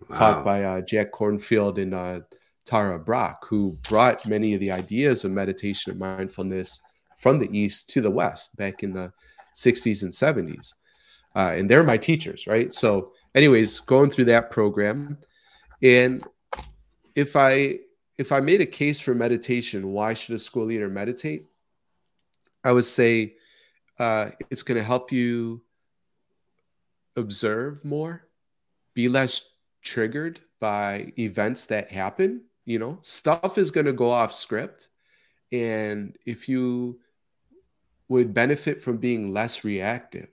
[0.08, 0.14] wow.
[0.14, 2.20] taught by uh, jack kornfield and uh,
[2.64, 6.82] tara brach who brought many of the ideas of meditation and mindfulness
[7.16, 9.12] from the east to the west back in the
[9.54, 10.74] 60s and 70s
[11.36, 12.72] uh, and they're my teachers right?
[12.72, 15.18] So anyways going through that program.
[15.82, 16.24] And
[17.14, 17.78] if I
[18.16, 21.46] if I made a case for meditation, why should a school leader meditate?
[22.62, 23.34] I would say
[23.98, 25.62] uh, it's going to help you
[27.16, 28.26] observe more,
[28.94, 29.50] be less
[29.82, 32.42] triggered by events that happen.
[32.64, 34.88] You know, stuff is going to go off script.
[35.52, 37.00] And if you
[38.08, 40.30] would benefit from being less reactive,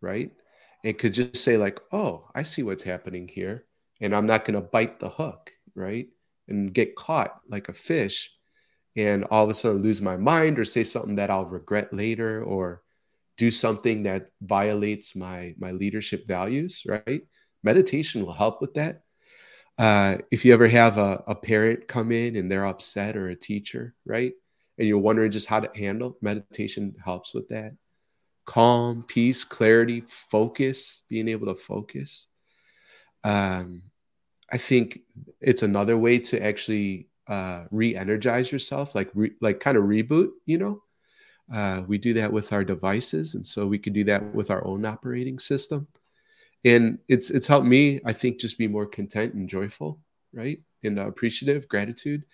[0.00, 0.32] right?
[0.84, 3.64] And could just say, like, oh, I see what's happening here.
[4.00, 6.08] And I'm not going to bite the hook right?
[6.48, 8.30] And get caught like a fish
[8.96, 12.42] and all of a sudden lose my mind or say something that I'll regret later
[12.42, 12.82] or
[13.38, 17.22] do something that violates my my leadership values, right?
[17.62, 19.02] Meditation will help with that.
[19.78, 23.36] Uh, if you ever have a, a parent come in and they're upset or a
[23.36, 24.32] teacher, right?
[24.78, 27.72] And you're wondering just how to handle meditation helps with that.
[28.46, 32.26] calm, peace, clarity, focus, being able to focus.
[33.24, 33.82] Um,
[34.52, 35.00] I think
[35.40, 40.30] it's another way to actually uh, re-energize yourself, like re- like kind of reboot.
[40.46, 40.82] You know,
[41.52, 44.64] uh, we do that with our devices, and so we could do that with our
[44.66, 45.86] own operating system.
[46.64, 49.98] And it's it's helped me, I think, just be more content and joyful,
[50.32, 52.24] right, and uh, appreciative, gratitude.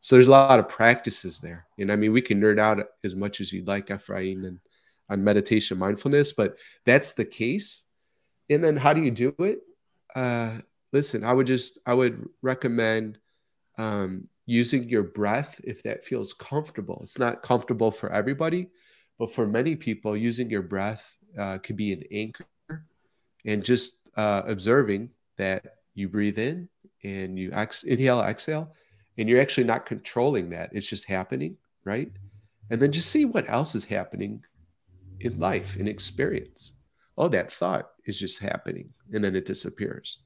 [0.00, 3.14] So there's a lot of practices there, and I mean, we can nerd out as
[3.14, 4.60] much as you'd like, Ephraim, and
[5.08, 7.82] on meditation mindfulness, but that's the case.
[8.50, 9.60] And then how do you do it?
[10.14, 10.58] Uh,
[10.96, 13.18] listen, I would just I would recommend
[13.76, 16.98] um, using your breath if that feels comfortable.
[17.02, 18.68] It's not comfortable for everybody,
[19.18, 21.04] but for many people, using your breath
[21.38, 22.46] uh, could be an anchor,
[23.44, 25.60] and just uh, observing that
[25.94, 26.66] you breathe in
[27.04, 28.72] and you ex- inhale, exhale,
[29.18, 30.70] and you're actually not controlling that.
[30.72, 32.10] It's just happening, right?
[32.70, 34.42] And then just see what else is happening
[35.20, 36.72] in life, in experience.
[37.18, 40.25] Oh, that thought is just happening and then it disappears.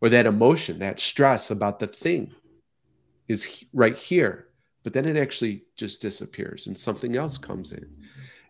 [0.00, 2.34] Or that emotion, that stress about the thing
[3.28, 4.48] is right here,
[4.82, 7.88] but then it actually just disappears and something else comes in.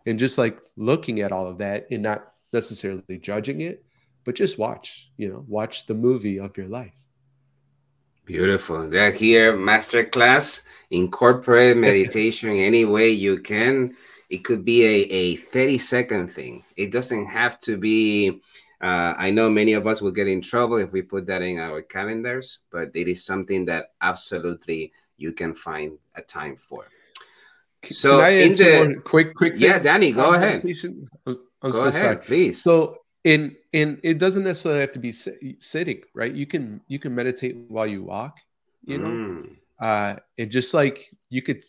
[0.05, 3.85] And just like looking at all of that and not necessarily judging it,
[4.23, 6.93] but just watch, you know, watch the movie of your life.
[8.25, 8.89] Beautiful.
[8.89, 13.95] That here, masterclass, incorporate meditation any way you can
[14.29, 16.63] it could be a, a 30 second thing.
[16.75, 18.41] It doesn't have to be.
[18.79, 21.57] Uh, I know many of us will get in trouble if we put that in
[21.57, 26.85] our calendars, but it is something that absolutely you can find a time for.
[27.89, 30.61] So, in the quick, quick, yeah, Danny, go ahead.
[30.63, 32.17] I'm, I'm go so ahead, sorry.
[32.17, 32.61] please.
[32.61, 36.33] So, in in it doesn't necessarily have to be sitting, right?
[36.33, 38.37] You can you can meditate while you walk,
[38.85, 39.55] you know, mm.
[39.79, 41.63] uh, and just like you could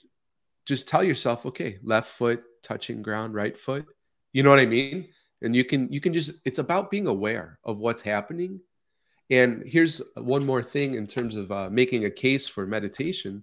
[0.66, 3.86] just tell yourself, okay, left foot touching ground, right foot.
[4.32, 5.08] You know what I mean?
[5.42, 8.60] And you can you can just it's about being aware of what's happening.
[9.30, 13.42] And here's one more thing in terms of uh, making a case for meditation.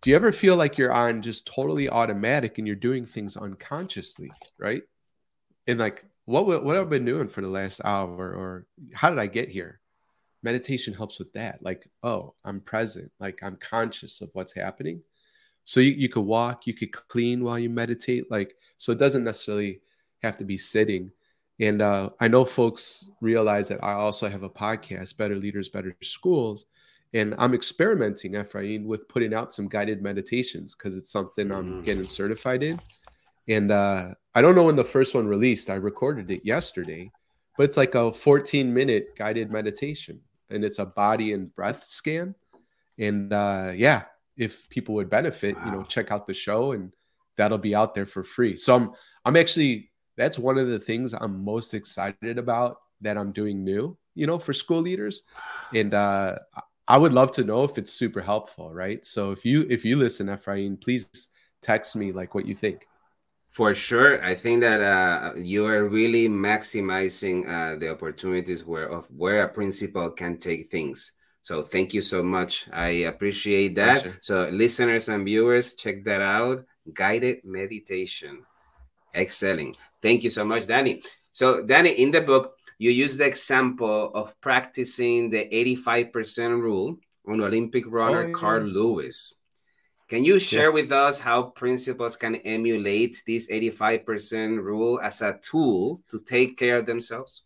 [0.00, 4.30] Do you ever feel like you're on just totally automatic and you're doing things unconsciously,
[4.58, 4.82] right?
[5.68, 9.18] And like, what what have I been doing for the last hour, or how did
[9.18, 9.80] I get here?
[10.42, 11.62] Meditation helps with that.
[11.62, 13.12] Like, oh, I'm present.
[13.20, 15.02] Like, I'm conscious of what's happening
[15.64, 18.30] so you, you could walk, you could clean while you meditate.
[18.30, 19.80] Like, so it doesn't necessarily
[20.22, 21.10] have to be sitting.
[21.60, 25.94] And uh, I know folks realize that I also have a podcast, Better Leaders, Better
[26.02, 26.66] Schools.
[27.14, 31.84] And I'm experimenting, Ephraim, with putting out some guided meditations because it's something I'm mm.
[31.84, 32.80] getting certified in.
[33.48, 35.68] And uh, I don't know when the first one released.
[35.68, 37.10] I recorded it yesterday,
[37.56, 42.34] but it's like a 14 minute guided meditation and it's a body and breath scan.
[42.98, 44.04] And uh, yeah,
[44.36, 45.64] if people would benefit, wow.
[45.66, 46.92] you know, check out the show and
[47.36, 48.56] that'll be out there for free.
[48.56, 48.92] So I'm
[49.24, 49.90] I'm actually
[50.22, 54.38] that's one of the things I'm most excited about that I'm doing new, you know,
[54.38, 55.22] for school leaders.
[55.74, 56.38] And uh
[56.88, 59.04] I would love to know if it's super helpful, right?
[59.04, 61.28] So if you if you listen, Ephraim, please
[61.60, 62.86] text me like what you think.
[63.50, 69.06] For sure, I think that uh, you are really maximizing uh, the opportunities where of
[69.22, 71.12] where a principal can take things.
[71.42, 72.68] So thank you so much.
[72.72, 74.02] I appreciate that.
[74.02, 74.18] Pleasure.
[74.22, 76.64] So listeners and viewers, check that out.
[76.92, 78.44] Guided meditation.
[79.14, 79.76] Excellent.
[80.00, 81.02] Thank you so much, Danny.
[81.32, 87.40] So Danny, in the book, you use the example of practicing the 85% rule on
[87.40, 88.32] Olympic runner oh, yeah.
[88.32, 89.34] Carl Lewis.
[90.08, 90.74] Can you share yeah.
[90.74, 96.78] with us how principals can emulate this 85% rule as a tool to take care
[96.78, 97.44] of themselves?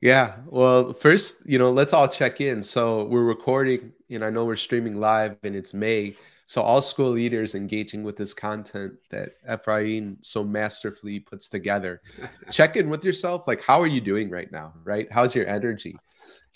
[0.00, 0.36] Yeah.
[0.46, 2.62] Well, first, you know, let's all check in.
[2.62, 6.14] So we're recording, and I know we're streaming live, and it's May.
[6.52, 12.02] So all school leaders engaging with this content that Ephraim so masterfully puts together.
[12.50, 13.48] check in with yourself.
[13.48, 14.74] Like, how are you doing right now?
[14.84, 15.10] Right?
[15.10, 15.96] How's your energy?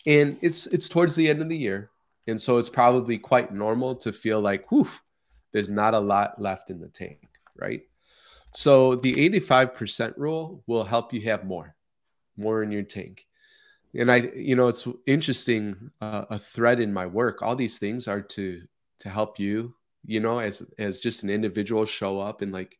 [0.06, 1.88] And it's it's towards the end of the year,
[2.26, 4.86] and so it's probably quite normal to feel like, whew,
[5.52, 7.80] there's not a lot left in the tank, right?
[8.52, 11.74] So the 85% rule will help you have more,
[12.36, 13.26] more in your tank
[13.94, 18.08] and i you know it's interesting uh, a thread in my work all these things
[18.08, 18.60] are to
[18.98, 19.75] to help you
[20.06, 22.78] you know as as just an individual show up and like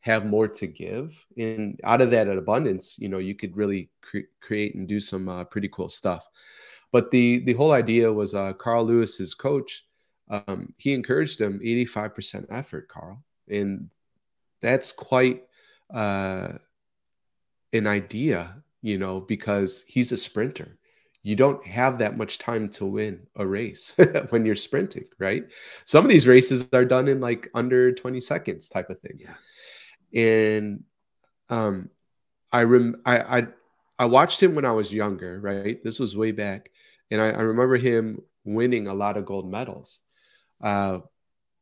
[0.00, 1.26] have more to give.
[1.36, 5.28] And out of that abundance you know you could really cre- create and do some
[5.28, 6.26] uh, pretty cool stuff.
[6.92, 9.84] But the the whole idea was uh, carl lewis's coach
[10.30, 13.24] um, he encouraged him 85% effort carl.
[13.48, 13.88] And
[14.60, 15.44] that's quite
[15.90, 16.52] uh,
[17.72, 20.78] an idea you know, because he's a sprinter.
[21.22, 23.94] You don't have that much time to win a race
[24.30, 25.44] when you're sprinting, right?
[25.84, 29.18] Some of these races are done in like under 20 seconds type of thing.
[29.18, 29.34] Yeah.
[30.20, 30.84] And
[31.50, 31.90] um,
[32.52, 33.46] I rem I, I
[33.98, 35.82] I watched him when I was younger, right?
[35.82, 36.70] This was way back,
[37.10, 40.00] and I, I remember him winning a lot of gold medals.
[40.62, 41.00] Uh,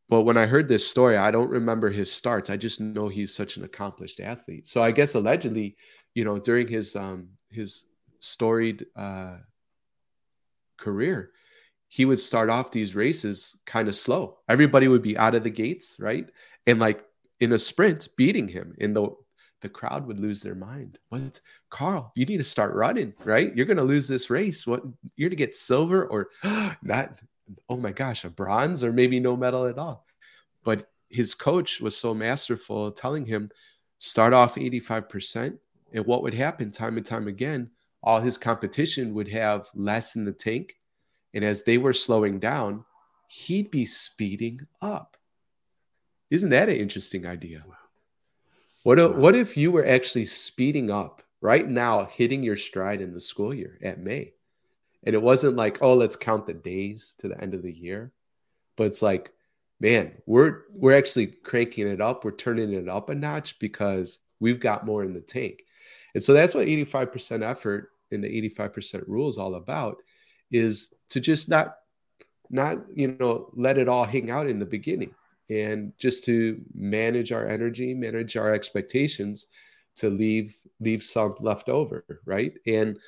[0.08, 2.50] but when I heard this story, I don't remember his starts.
[2.50, 4.66] I just know he's such an accomplished athlete.
[4.66, 5.76] So I guess allegedly,
[6.14, 7.86] you know, during his um, his
[8.26, 9.38] storied uh,
[10.76, 11.30] career,
[11.88, 14.38] he would start off these races kind of slow.
[14.48, 16.28] Everybody would be out of the gates, right?
[16.66, 17.04] And like
[17.40, 18.74] in a sprint, beating him.
[18.80, 19.10] And the
[19.62, 20.98] the crowd would lose their mind.
[21.08, 22.12] What, Carl?
[22.14, 23.56] You need to start running, right?
[23.56, 24.66] You're going to lose this race.
[24.66, 24.82] What?
[25.16, 26.28] You're going to get silver or
[26.82, 27.18] not?
[27.68, 30.04] Oh my gosh, a bronze or maybe no medal at all.
[30.62, 33.50] But his coach was so masterful, telling him
[33.98, 35.58] start off 85%.
[35.92, 37.70] And what would happen time and time again?
[38.02, 40.76] All his competition would have less in the tank.
[41.34, 42.84] And as they were slowing down,
[43.28, 45.16] he'd be speeding up.
[46.30, 47.64] Isn't that an interesting idea?
[48.82, 53.12] What if, what if you were actually speeding up right now, hitting your stride in
[53.12, 54.32] the school year at May?
[55.04, 58.12] And it wasn't like, oh, let's count the days to the end of the year.
[58.76, 59.32] But it's like,
[59.80, 62.24] man, we're we're actually cranking it up.
[62.24, 65.62] We're turning it up a notch because we've got more in the tank.
[66.16, 69.98] And so that's what 85% effort in the 85% rule is all about
[70.50, 71.76] is to just not
[72.48, 75.12] not you know let it all hang out in the beginning
[75.50, 79.44] and just to manage our energy manage our expectations
[79.96, 82.54] to leave leave some left over right?
[82.66, 82.98] And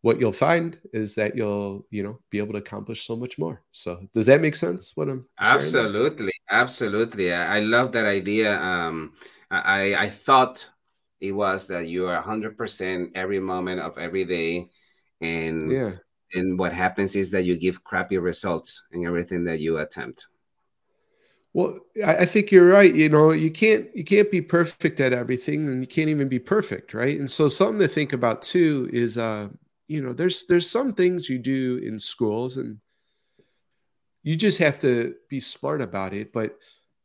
[0.00, 3.60] what you'll find is that you'll you know be able to accomplish so much more.
[3.72, 6.32] So does that make sense what i'm absolutely.
[6.48, 7.34] Absolutely.
[7.34, 8.58] I, I love that idea.
[8.58, 9.12] Um
[9.50, 10.66] i i thought
[11.20, 14.68] it was that you are 100% every moment of every day
[15.20, 15.92] and yeah
[16.34, 20.26] and what happens is that you give crappy results in everything that you attempt
[21.54, 22.92] well, I think you're right.
[22.92, 26.40] You know, you can't you can't be perfect at everything, and you can't even be
[26.40, 27.16] perfect, right?
[27.16, 29.50] And so something to think about too is, uh,
[29.86, 32.78] you know, there's there's some things you do in schools, and
[34.24, 36.32] you just have to be smart about it.
[36.32, 36.58] But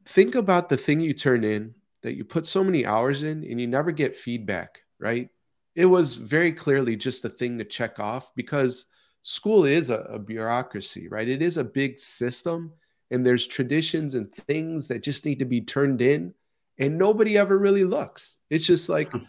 [0.06, 3.60] think about the thing you turn in that you put so many hours in, and
[3.60, 5.30] you never get feedback, right?
[5.76, 8.86] It was very clearly just a thing to check off because
[9.24, 11.28] school is a, a bureaucracy, right?
[11.28, 12.74] It is a big system
[13.12, 16.34] and there's traditions and things that just need to be turned in
[16.78, 19.20] and nobody ever really looks it's just like hmm.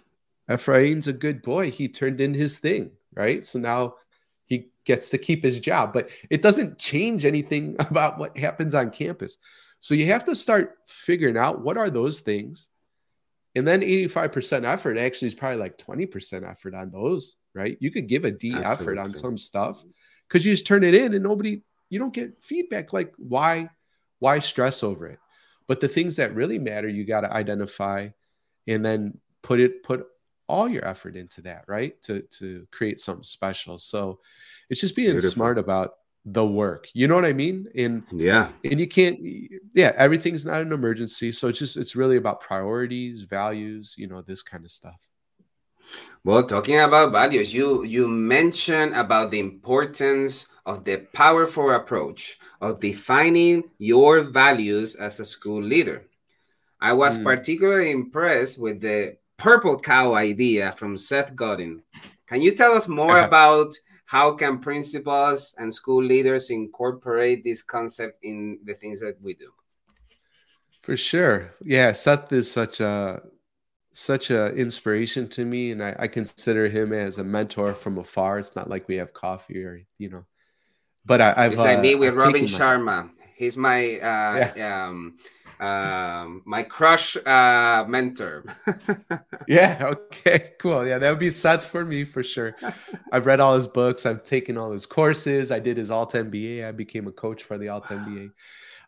[0.53, 3.95] ephraim's a good boy he turned in his thing right so now
[4.47, 8.91] he gets to keep his job but it doesn't change anything about what happens on
[8.91, 9.39] campus
[9.81, 12.69] so you have to start figuring out what are those things.
[13.57, 17.77] And then 85% effort actually is probably like 20% effort on those right?
[17.81, 18.95] You could give a d Absolutely.
[18.95, 19.83] effort on some stuff
[20.29, 23.69] because you just turn it in and nobody you don't get feedback like why
[24.19, 25.19] why stress over it?
[25.67, 28.09] But the things that really matter you got to identify
[28.67, 30.07] and then put it put
[30.47, 32.01] all your effort into that right?
[32.03, 33.79] To to create something special.
[33.79, 34.21] So
[34.69, 35.31] it's just being Beautiful.
[35.31, 35.95] smart about
[36.27, 39.19] the work you know what i mean and yeah and you can't
[39.75, 44.21] yeah everything's not an emergency so it's just it's really about priorities values you know
[44.21, 45.01] this kind of stuff
[46.23, 52.81] well talking about values you you mentioned about the importance of the powerful approach of
[52.81, 56.07] defining your values as a school leader.
[56.81, 57.25] I was mm.
[57.25, 61.83] particularly impressed with the purple cow idea from Seth Godin.
[62.27, 63.75] Can you tell us more about
[64.11, 69.53] how can principals and school leaders incorporate this concept in the things that we do?
[70.83, 71.55] For sure.
[71.63, 73.23] Yeah, Seth is such a
[73.93, 78.41] such a inspiration to me and I, I consider him as a mentor from afar.
[78.41, 80.25] It's not like we have coffee or you know
[81.05, 82.85] but I, have it's like uh, me with I've Robin Sharma.
[82.85, 83.11] My...
[83.37, 84.89] He's my uh, yeah.
[84.89, 85.19] um,
[85.61, 88.45] um, my crush uh, mentor.
[89.49, 89.79] yeah.
[89.83, 90.53] Okay.
[90.59, 90.87] Cool.
[90.87, 92.57] Yeah, that would be Seth for me for sure.
[93.13, 94.07] I've read all his books.
[94.07, 95.51] I've taken all his courses.
[95.51, 96.67] I did his Alt MBA.
[96.67, 98.31] I became a coach for the Alt MBA.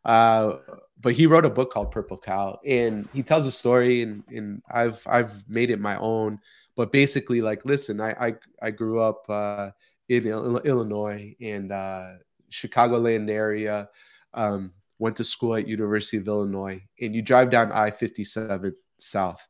[0.04, 0.56] Uh,
[1.00, 4.62] but he wrote a book called Purple Cow, and he tells a story, and, and
[4.68, 6.40] I've I've made it my own.
[6.74, 9.28] But basically, like, listen, I I, I grew up.
[9.28, 9.70] Uh,
[10.08, 12.12] in Illinois and uh,
[12.50, 13.88] Chicagoland area.
[14.34, 14.72] Um,
[15.02, 19.46] went to school at University of Illinois, and you drive down I-57 south,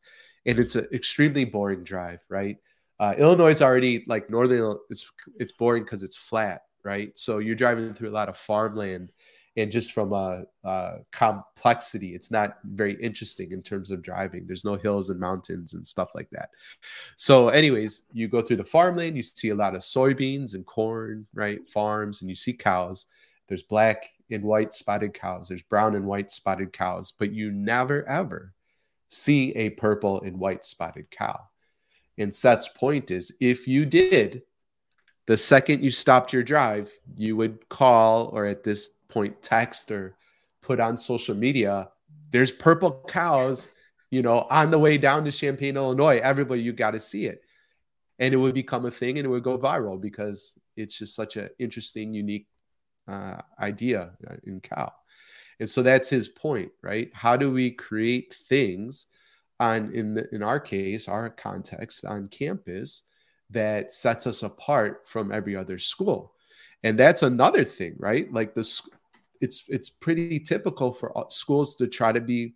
[0.46, 2.56] and it's an extremely boring drive, right?
[2.98, 4.78] Uh, Illinois is already like northern.
[4.88, 5.04] It's
[5.36, 7.10] it's boring because it's flat, right?
[7.18, 9.12] So you're driving through a lot of farmland,
[9.58, 14.64] and just from a, a, complexity it's not very interesting in terms of driving there's
[14.64, 16.48] no hills and mountains and stuff like that
[17.16, 21.26] so anyways you go through the farmland you see a lot of soybeans and corn
[21.34, 23.04] right farms and you see cows
[23.48, 28.06] there's black and white spotted cows there's brown and white spotted cows but you never
[28.08, 28.52] ever
[29.08, 31.38] see a purple and white spotted cow
[32.18, 34.42] And Seth's point is if you did,
[35.26, 40.16] the second you stopped your drive, you would call or at this point text or
[40.62, 41.88] put on social media,
[42.30, 43.68] there's purple cows,
[44.10, 46.18] you know, on the way down to Champaign, Illinois.
[46.22, 47.42] Everybody, you got to see it.
[48.18, 51.36] And it would become a thing and it would go viral because it's just such
[51.36, 52.46] an interesting, unique
[53.08, 54.92] uh, idea uh, in cow.
[55.60, 57.10] And so that's his point, right?
[57.14, 59.06] How do we create things
[59.60, 63.04] on in the, in our case, our context on campus
[63.50, 66.34] that sets us apart from every other school?
[66.82, 68.32] And that's another thing, right?
[68.32, 68.82] Like this
[69.40, 72.54] it's it's pretty typical for schools to try to be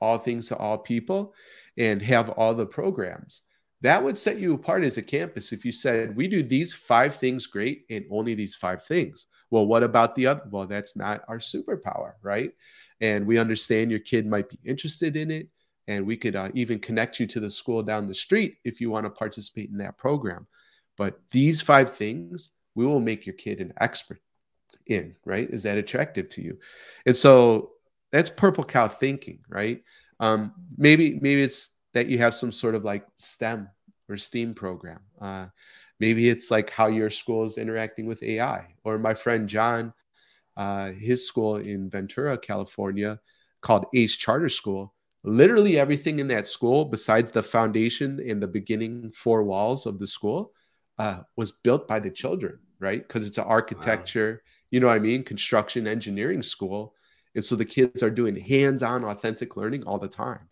[0.00, 1.34] all things to all people
[1.78, 3.42] and have all the programs.
[3.82, 7.16] That would set you apart as a campus if you said, we do these five
[7.16, 9.26] things great and only these five things.
[9.50, 10.42] Well, what about the other?
[10.50, 12.52] Well, that's not our superpower, right?
[13.00, 15.48] And we understand your kid might be interested in it.
[15.88, 18.90] And we could uh, even connect you to the school down the street if you
[18.90, 20.46] want to participate in that program.
[20.96, 24.18] But these five things, we will make your kid an expert
[24.86, 25.48] in, right?
[25.48, 26.58] Is that attractive to you?
[27.04, 27.72] And so
[28.10, 29.82] that's purple cow thinking, right?
[30.18, 33.70] Um, maybe maybe it's that you have some sort of like STEM
[34.10, 35.00] or STEAM program.
[35.18, 35.46] Uh,
[35.98, 38.66] maybe it's like how your school is interacting with AI.
[38.84, 39.94] Or my friend John,
[40.58, 43.18] uh, his school in Ventura, California,
[43.62, 44.92] called ACE Charter School.
[45.24, 50.06] Literally everything in that school, besides the foundation and the beginning four walls of the
[50.06, 50.52] school,
[50.98, 53.08] uh, was built by the children, right?
[53.08, 54.50] Because it's an architecture, wow.
[54.70, 56.94] you know what I mean, construction engineering school,
[57.34, 60.48] and so the kids are doing hands-on, authentic learning all the time,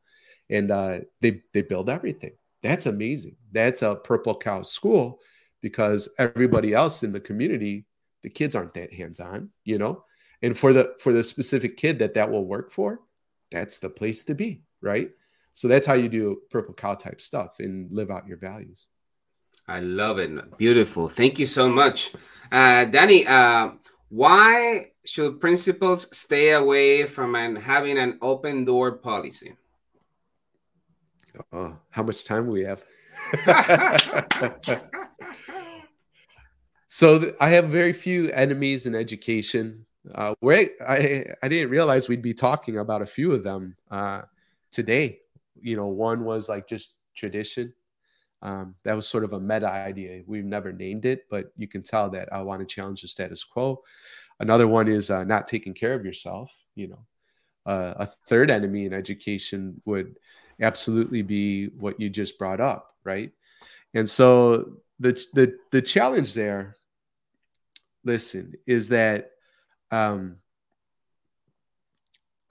[0.51, 2.33] and uh, they they build everything.
[2.63, 3.37] That's amazing.
[3.53, 5.21] That's a purple cow school
[5.61, 7.87] because everybody else in the community,
[8.23, 10.05] the kids aren't that hands-on, you know.
[10.43, 13.01] And for the for the specific kid that that will work for,
[13.51, 15.11] that's the place to be, right?
[15.53, 18.89] So that's how you do purple cow type stuff and live out your values.
[19.67, 20.59] I love it.
[20.59, 21.09] Beautiful.
[21.09, 22.13] Thank you so much.
[22.53, 23.71] Uh, Danny, uh,
[24.09, 29.55] why should principals stay away from an, having an open door policy?
[31.53, 32.85] Oh, how much time we have?
[36.89, 39.85] so th- I have very few enemies in education.
[40.15, 44.23] Uh, where I, I didn't realize we'd be talking about a few of them uh,
[44.71, 45.21] today.
[45.61, 47.73] You know, one was like just tradition.
[48.43, 50.23] Um, that was sort of a meta idea.
[50.27, 53.43] We've never named it, but you can tell that I want to challenge the status
[53.43, 53.83] quo.
[54.39, 56.53] Another one is uh, not taking care of yourself.
[56.75, 57.07] You know,
[57.65, 60.19] uh, a third enemy in education would
[60.61, 63.33] absolutely be what you just brought up, right?
[63.95, 66.77] And so the the the challenge there,
[68.05, 69.31] listen, is that,
[69.91, 70.37] um,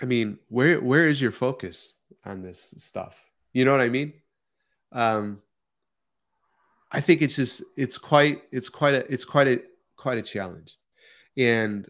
[0.01, 1.95] I mean, where where is your focus
[2.25, 3.23] on this stuff?
[3.53, 4.13] You know what I mean?
[4.91, 5.41] Um,
[6.91, 9.61] I think it's just it's quite it's quite a it's quite a
[9.97, 10.77] quite a challenge.
[11.35, 11.89] And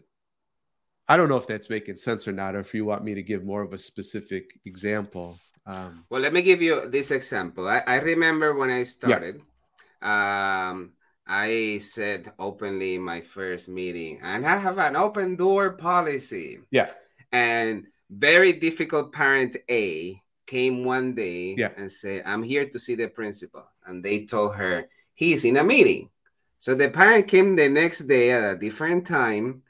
[1.06, 3.22] I don't know if that's making sense or not, or if you want me to
[3.22, 5.38] give more of a specific example.
[5.66, 7.68] Um, well, let me give you this example.
[7.68, 9.40] I, I remember when I started,
[10.02, 10.70] yeah.
[10.70, 10.92] um,
[11.26, 16.60] I said openly in my first meeting, and I have an open door policy.
[16.70, 16.90] Yeah.
[17.32, 21.70] And very difficult parent A came one day yeah.
[21.76, 23.64] and said, I'm here to see the principal.
[23.86, 26.10] And they told her, he's in a meeting.
[26.58, 29.62] So the parent came the next day at a different time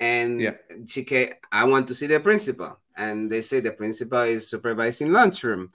[0.00, 0.54] and yeah.
[0.86, 2.78] she came, I want to see the principal.
[2.98, 5.72] And they say the principal is supervising lunchroom.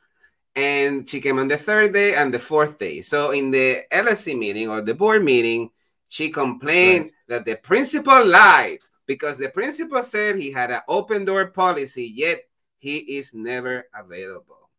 [0.56, 3.02] And she came on the third day and the fourth day.
[3.02, 5.72] So in the LSC meeting or the board meeting,
[6.08, 7.14] she complained right.
[7.30, 12.44] that the principal lied because the principal said he had an open door policy, yet
[12.78, 14.70] he is never available.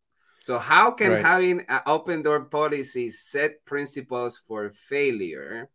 [0.40, 1.24] So how can right.
[1.24, 5.70] having an open door policy set principals for failure?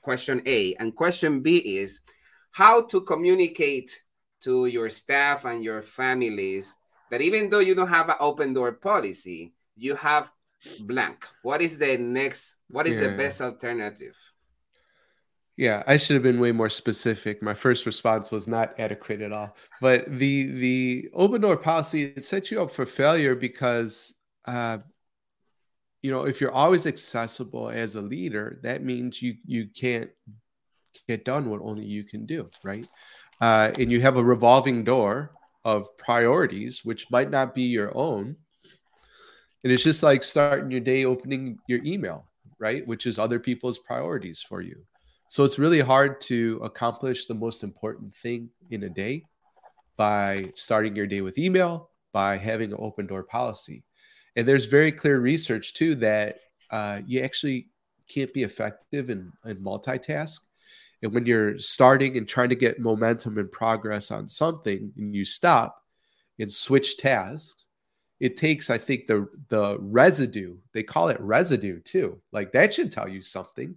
[0.00, 0.74] Question A.
[0.76, 2.00] And question B is
[2.52, 4.02] how to communicate
[4.46, 6.74] to your staff and your families
[7.10, 10.30] that even though you don't have an open door policy, you have
[10.80, 11.26] blank.
[11.42, 13.08] What is the next, what is yeah.
[13.08, 14.16] the best alternative?
[15.56, 17.42] Yeah, I should have been way more specific.
[17.42, 19.56] My first response was not adequate at all.
[19.80, 24.78] But the the open door policy it sets you up for failure because uh,
[26.02, 30.10] you know if you're always accessible as a leader, that means you you can't
[31.08, 32.86] get done what only you can do, right?
[33.40, 35.32] Uh, and you have a revolving door
[35.64, 38.36] of priorities, which might not be your own.
[39.62, 42.26] And it's just like starting your day opening your email,
[42.58, 42.86] right?
[42.86, 44.76] Which is other people's priorities for you.
[45.28, 49.24] So it's really hard to accomplish the most important thing in a day
[49.96, 53.82] by starting your day with email, by having an open door policy.
[54.36, 56.38] And there's very clear research too that
[56.70, 57.68] uh, you actually
[58.08, 60.40] can't be effective and, and multitask.
[61.02, 65.24] And when you're starting and trying to get momentum and progress on something and you
[65.24, 65.82] stop
[66.38, 67.66] and switch tasks,
[68.18, 72.20] it takes, I think, the the residue, they call it residue too.
[72.32, 73.76] Like that should tell you something.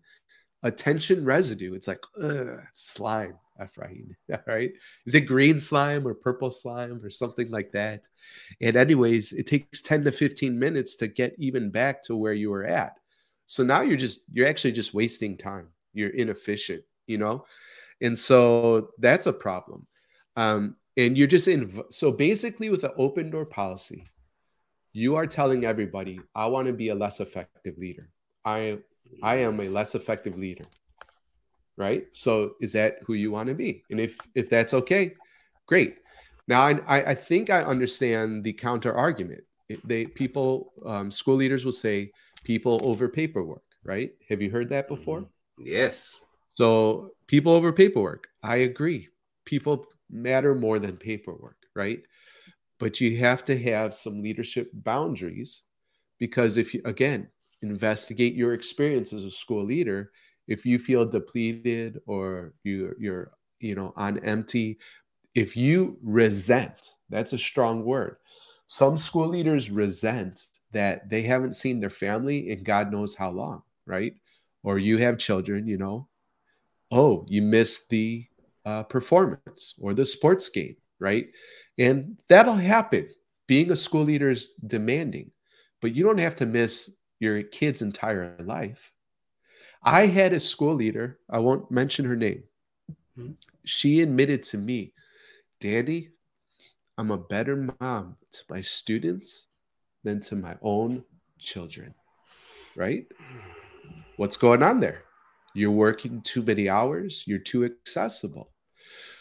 [0.63, 1.73] Attention residue.
[1.73, 4.15] It's like ugh, slime, Ephraim.
[4.47, 4.71] right?
[5.05, 8.07] Is it green slime or purple slime or something like that?
[8.61, 12.49] And anyways, it takes 10 to 15 minutes to get even back to where you
[12.49, 12.93] were at.
[13.45, 15.67] So now you're just you're actually just wasting time.
[15.93, 17.45] You're inefficient you know?
[18.01, 19.85] And so that's a problem.
[20.37, 21.83] Um, and you're just in.
[21.89, 24.05] So basically, with an open door policy,
[24.93, 28.09] you are telling everybody, I want to be a less effective leader.
[28.45, 28.79] I
[29.23, 30.65] I am a less effective leader.
[31.77, 32.07] Right.
[32.11, 33.83] So is that who you want to be?
[33.89, 35.15] And if if that's okay,
[35.65, 35.97] great.
[36.47, 39.43] Now I I think I understand the counter argument.
[39.85, 42.11] They people um, school leaders will say
[42.43, 43.63] people over paperwork.
[43.83, 44.11] Right.
[44.27, 45.25] Have you heard that before?
[45.57, 46.19] Yes.
[46.59, 48.27] So people over paperwork.
[48.43, 49.07] I agree.
[49.45, 52.01] People matter more than paperwork, right?
[52.79, 55.63] But you have to have some leadership boundaries
[56.17, 57.29] because if you, again,
[57.61, 60.11] investigate your experience as a school leader,
[60.49, 63.31] if you feel depleted or you, you're,
[63.61, 64.79] you know, on empty,
[65.35, 68.17] if you resent, that's a strong word.
[68.67, 73.63] Some school leaders resent that they haven't seen their family in God knows how long,
[73.85, 74.15] right?
[74.63, 76.09] Or you have children, you know,
[76.91, 78.25] oh, you missed the
[78.65, 81.27] uh, performance or the sports game, right?
[81.77, 83.09] And that'll happen.
[83.47, 85.31] Being a school leader is demanding,
[85.81, 88.91] but you don't have to miss your kid's entire life.
[89.81, 92.43] I had a school leader, I won't mention her name.
[93.17, 93.31] Mm-hmm.
[93.65, 94.93] She admitted to me,
[95.59, 96.09] Danny,
[96.97, 99.47] I'm a better mom to my students
[100.03, 101.03] than to my own
[101.37, 101.93] children.
[102.75, 103.07] Right?
[104.17, 105.03] What's going on there?
[105.53, 108.51] You're working too many hours, you're too accessible.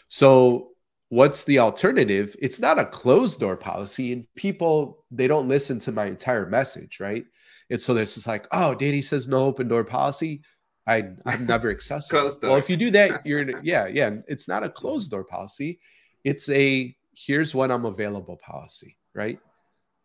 [0.07, 0.69] So,
[1.09, 2.35] what's the alternative?
[2.41, 6.99] It's not a closed door policy, and people they don't listen to my entire message,
[6.99, 7.25] right?
[7.69, 10.41] And so there's just like, oh, Danny says no open door policy.
[10.87, 12.31] I, I'm never accessible.
[12.41, 14.17] well, if you do that, you're yeah, yeah.
[14.27, 15.79] It's not a closed door policy.
[16.23, 19.39] It's a here's when I'm available policy, right?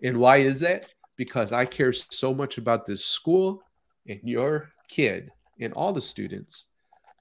[0.02, 0.88] And why is that?
[1.16, 3.62] Because I care so much about this school
[4.06, 5.30] and your kid
[5.60, 6.66] and all the students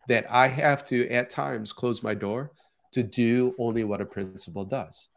[0.08, 2.52] that I have to at times close my door
[2.92, 5.10] to do only what a principal does.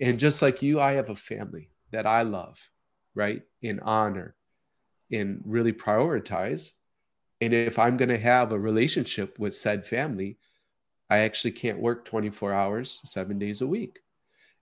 [0.00, 2.58] And just like you, I have a family that I love,
[3.14, 3.42] right?
[3.62, 4.34] In honor,
[5.12, 6.72] and really prioritize.
[7.40, 10.38] And if I'm going to have a relationship with said family,
[11.10, 14.00] I actually can't work 24 hours, seven days a week.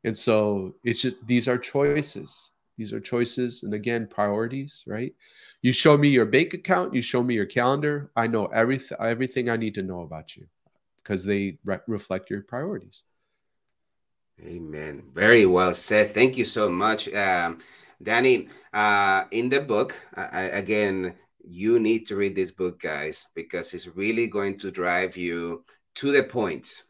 [0.04, 2.50] And so it's just these are choices.
[2.82, 3.62] These are choices.
[3.62, 5.14] And again, priorities, right?
[5.60, 8.10] You show me your bank account, you show me your calendar.
[8.16, 10.48] I know everything everything I need to know about you
[10.96, 13.04] because they re- reflect your priorities.
[14.40, 15.04] Amen.
[15.14, 16.12] Very well said.
[16.12, 17.58] Thank you so much, um,
[18.02, 18.48] Danny.
[18.72, 21.14] Uh, in the book, I, again,
[21.44, 25.62] you need to read this book, guys, because it's really going to drive you
[25.94, 26.82] to the point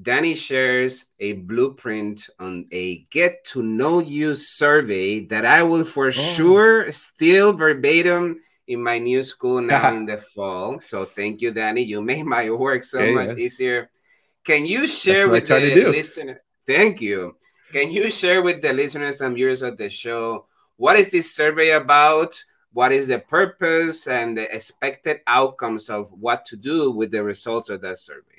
[0.00, 6.08] Danny shares a blueprint on a get to know you survey that I will for
[6.08, 6.10] oh.
[6.10, 10.80] sure steal verbatim in my new school now in the fall.
[10.80, 11.82] So thank you, Danny.
[11.82, 13.44] You made my work so yeah, much yeah.
[13.44, 13.90] easier.
[14.44, 15.58] Can you share with the
[15.90, 16.42] listener?
[16.66, 17.36] Thank you.
[17.72, 21.70] Can you share with the listeners and viewers of the show what is this survey
[21.70, 22.42] about?
[22.72, 27.70] What is the purpose and the expected outcomes of what to do with the results
[27.70, 28.35] of that survey?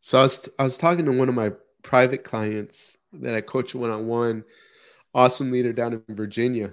[0.00, 3.74] So I was I was talking to one of my private clients that I coach
[3.74, 4.44] one on one,
[5.14, 6.72] awesome leader down in Virginia,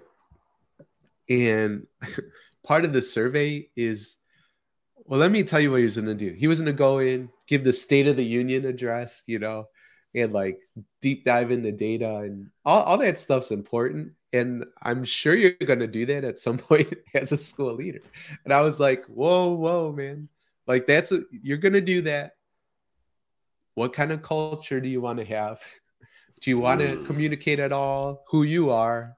[1.30, 1.88] and
[2.64, 4.18] part of the survey is,
[5.06, 6.34] well, let me tell you what he was going to do.
[6.34, 9.68] He was going to go in, give the State of the Union address, you know,
[10.14, 10.58] and like
[11.02, 14.14] deep dive into data and all, all that stuff's important.
[14.34, 18.02] And I'm sure you're going to do that at some point as a school leader.
[18.44, 20.30] And I was like, whoa, whoa, man.
[20.68, 22.35] Like that's a, you're going to do that
[23.76, 25.62] what kind of culture do you want to have?
[26.42, 29.16] Do you want to communicate at all who you are?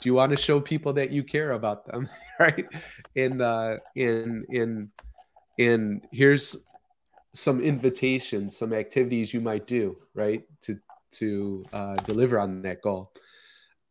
[0.00, 2.08] Do you want to show people that you care about them,
[2.40, 2.66] right?
[3.14, 4.90] And uh, in in
[5.58, 6.56] in here's
[7.32, 10.78] some invitations, some activities you might do, right, to
[11.12, 13.12] to uh, deliver on that goal.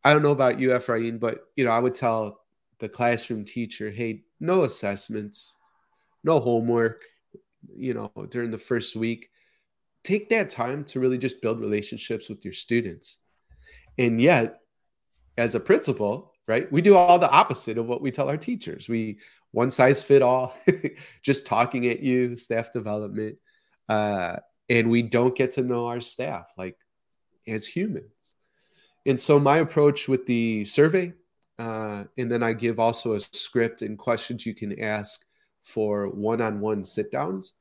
[0.03, 2.41] I don't know about you, Ephraim, but you know, I would tell
[2.79, 5.57] the classroom teacher, hey, no assessments,
[6.23, 7.03] no homework,
[7.77, 9.29] you know, during the first week
[10.03, 13.19] take that time to really just build relationships with your students.
[13.97, 14.59] And yet,
[15.37, 16.71] as a principal, right?
[16.71, 18.89] We do all the opposite of what we tell our teachers.
[18.89, 19.19] We
[19.51, 20.55] one size fit all,
[21.23, 23.37] just talking at you, staff development.
[23.87, 24.37] Uh,
[24.69, 26.77] and we don't get to know our staff like
[27.47, 28.35] as humans.
[29.05, 31.13] And so my approach with the survey,
[31.59, 35.25] uh, and then I give also a script and questions you can ask
[35.61, 37.53] for one-on-one sit downs.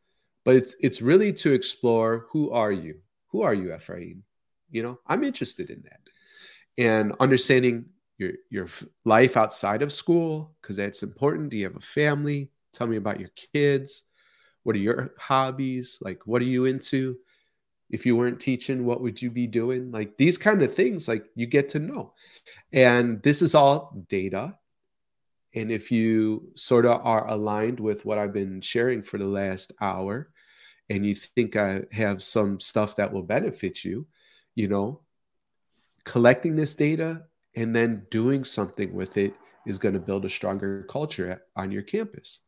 [0.44, 3.00] But it's it's really to explore who are you?
[3.28, 4.24] Who are you, Ephraim?
[4.70, 6.00] You know, I'm interested in that.
[6.78, 7.86] And understanding
[8.18, 8.68] your your
[9.04, 11.50] life outside of school because that's important.
[11.50, 12.50] Do you have a family?
[12.72, 14.04] Tell me about your kids.
[14.62, 15.98] What are your hobbies?
[16.00, 17.18] Like, what are you into?
[17.90, 19.90] If you weren't teaching, what would you be doing?
[19.92, 22.14] Like these kind of things, like you get to know.
[22.72, 24.56] And this is all data.
[25.54, 29.72] And if you sort of are aligned with what I've been sharing for the last
[29.80, 30.31] hour,
[30.90, 34.06] and you think I have some stuff that will benefit you,
[34.54, 35.00] you know,
[36.04, 37.22] collecting this data
[37.54, 39.34] and then doing something with it
[39.66, 42.40] is going to build a stronger culture on your campus.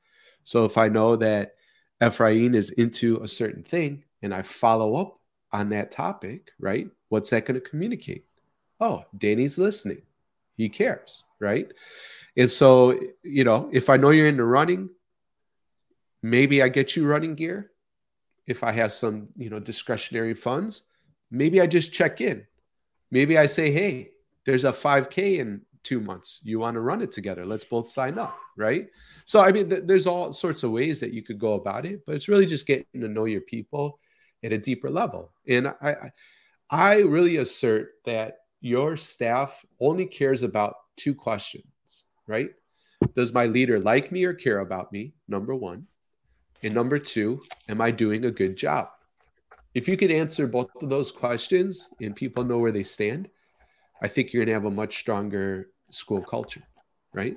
[0.43, 1.55] So if I know that
[2.05, 5.21] Ephraim is into a certain thing and I follow up
[5.53, 6.89] on that topic, right?
[7.09, 8.25] What's that going to communicate?
[8.81, 10.03] Oh, Danny's listening.
[10.57, 11.73] He cares, right?
[12.37, 14.91] And so, you know, if I know you're into running,
[16.23, 17.71] maybe I get you running gear.
[18.47, 20.83] If I have some, you know, discretionary funds,
[21.31, 22.47] maybe I just check in.
[23.11, 24.11] Maybe I say, hey,
[24.45, 26.41] there's a 5K in two months.
[26.43, 27.45] You want to run it together?
[27.45, 28.89] Let's both sign up, right?
[29.27, 32.05] So, I mean, th- there's all sorts of ways that you could go about it,
[32.07, 33.99] but it's really just getting to know your people
[34.43, 35.33] at a deeper level.
[35.49, 36.11] And I,
[36.71, 42.51] I really assert that your staff only cares about two questions, right?
[43.15, 45.13] Does my leader like me or care about me?
[45.29, 45.87] Number one.
[46.65, 48.89] And number two, am I doing a good job?
[49.75, 53.29] If you could answer both of those questions and people know where they stand,
[54.01, 56.63] I think you're going to have a much stronger school culture,
[57.13, 57.37] right?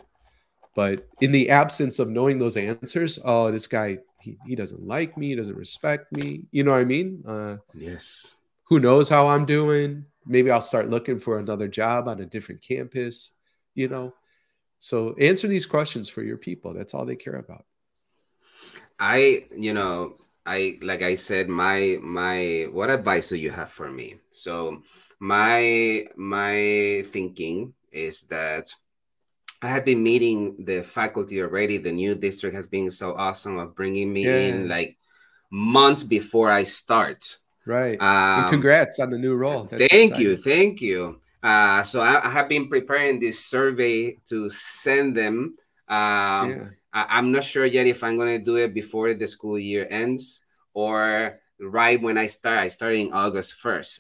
[0.76, 5.18] But in the absence of knowing those answers, oh, this guy, he, he doesn't like
[5.18, 6.44] me, he doesn't respect me.
[6.52, 7.24] You know what I mean?
[7.28, 8.36] Uh, yes.
[8.70, 10.06] Who knows how I'm doing?
[10.26, 13.32] Maybe I'll start looking for another job on a different campus,
[13.76, 14.14] you know?
[14.80, 16.74] So answer these questions for your people.
[16.74, 17.66] That's all they care about.
[19.00, 23.92] I, you know, I like I said, my my what advice do you have for
[23.92, 24.16] me?
[24.32, 24.82] So
[25.20, 28.74] my my thinking is that
[29.62, 31.78] I have been meeting the faculty already.
[31.78, 34.38] The new district has been so awesome of bringing me yeah.
[34.38, 34.98] in like
[35.50, 37.38] months before I start.
[37.66, 38.00] Right.
[38.02, 39.64] Um, congrats on the new role.
[39.64, 40.22] That's thank exciting.
[40.22, 40.38] you.
[40.38, 41.20] Thank you.
[41.44, 45.56] Uh, so I, I, have been preparing this survey to send them.
[45.88, 46.68] Um, yeah.
[46.94, 49.88] I, am not sure yet if I'm going to do it before the school year
[49.90, 52.60] ends or right when I start.
[52.60, 54.00] I started in August 1st.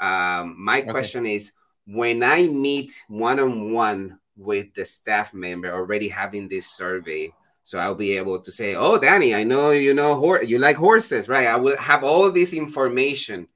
[0.00, 0.90] Um, my okay.
[0.90, 1.52] question is
[1.86, 7.32] when I meet one on one with the staff member, already having this survey,
[7.62, 10.76] so I'll be able to say, "Oh, Danny, I know you know hor- you like
[10.76, 13.48] horses, right?" I will have all this information.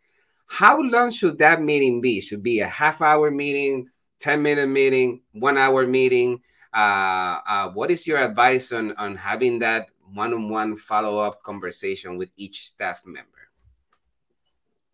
[0.46, 2.20] How long should that meeting be?
[2.20, 6.40] Should be a half hour meeting, ten minute meeting, one hour meeting.
[6.78, 11.42] Uh, uh, what is your advice on on having that one on one follow up
[11.42, 13.50] conversation with each staff member?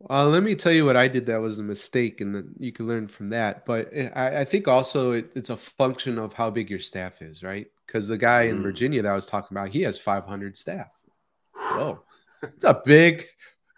[0.09, 2.72] Uh, let me tell you what I did that was a mistake, and then you
[2.72, 3.66] can learn from that.
[3.66, 7.43] But I, I think also it, it's a function of how big your staff is,
[7.43, 7.66] right?
[7.87, 8.51] Because the guy mm.
[8.51, 10.89] in Virginia that I was talking about, he has 500 staff.
[11.55, 12.03] Whoa,
[12.43, 13.26] it's a big,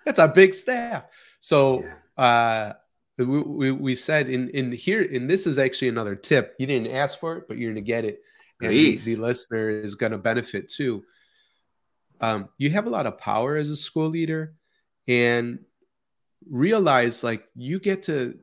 [0.04, 1.06] that's a big staff.
[1.40, 1.84] So
[2.16, 2.74] uh,
[3.18, 6.54] we, we, we said in in here, and this is actually another tip.
[6.58, 8.20] You didn't ask for it, but you're gonna get it,
[8.60, 11.04] and the, the listener is gonna benefit too.
[12.20, 14.54] Um, you have a lot of power as a school leader,
[15.08, 15.60] and
[16.48, 18.38] realize like you get to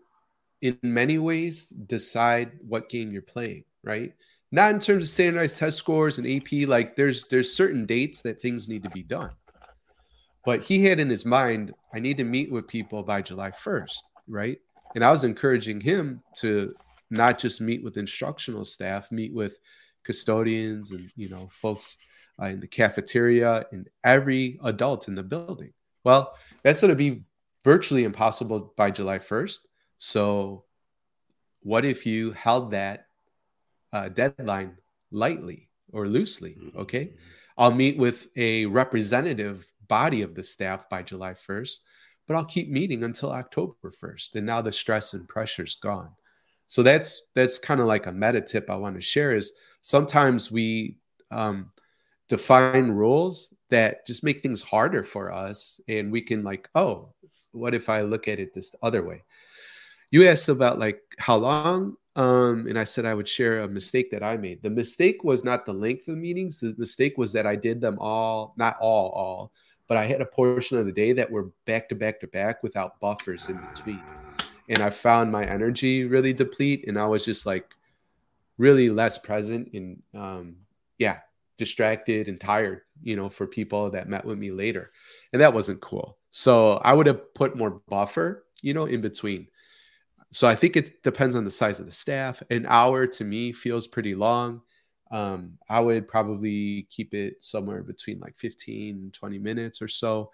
[0.61, 4.13] in many ways decide what game you're playing right?
[4.51, 8.39] Not in terms of standardized test scores and ap like there's there's certain dates that
[8.39, 9.31] things need to be done.
[10.45, 14.01] But he had in his mind i need to meet with people by july 1st
[14.27, 14.59] right
[14.95, 16.73] and i was encouraging him to
[17.09, 19.59] not just meet with instructional staff meet with
[20.03, 21.97] custodians and you know folks
[22.41, 25.71] uh, in the cafeteria and every adult in the building
[26.03, 27.23] well that's going to be
[27.63, 29.59] virtually impossible by July 1st.
[29.97, 30.65] So,
[31.61, 33.07] what if you held that
[33.93, 34.77] uh, deadline
[35.11, 36.57] lightly or loosely?
[36.59, 36.79] Mm-hmm.
[36.79, 37.13] Okay.
[37.57, 41.79] I'll meet with a representative body of the staff by July 1st,
[42.27, 44.35] but I'll keep meeting until October 1st.
[44.35, 46.09] And now the stress and pressure's gone.
[46.67, 50.51] So that's that's kind of like a meta tip I want to share is sometimes
[50.51, 50.97] we
[51.29, 51.71] um,
[52.29, 57.09] define rules that just make things harder for us and we can like oh
[57.51, 59.23] what if I look at it this other way?
[60.09, 64.11] You asked about like how long Um, and I said I would share a mistake
[64.11, 64.61] that I made.
[64.61, 66.59] The mistake was not the length of meetings.
[66.59, 69.51] The mistake was that I did them all, not all, all,
[69.93, 72.63] but I had a portion of the day that were back to back to back
[72.63, 74.01] without buffers in between.
[74.67, 77.75] And I found my energy really deplete, and I was just like
[78.57, 80.55] really less present and um,
[80.97, 81.19] yeah,
[81.59, 84.89] distracted and tired, you know, for people that met with me later.
[85.31, 86.17] And that wasn't cool.
[86.31, 89.47] So I would have put more buffer, you know, in between.
[90.31, 92.41] So I think it depends on the size of the staff.
[92.49, 94.63] An hour to me feels pretty long.
[95.13, 100.31] Um, I would probably keep it somewhere between like 15, 20 minutes or so.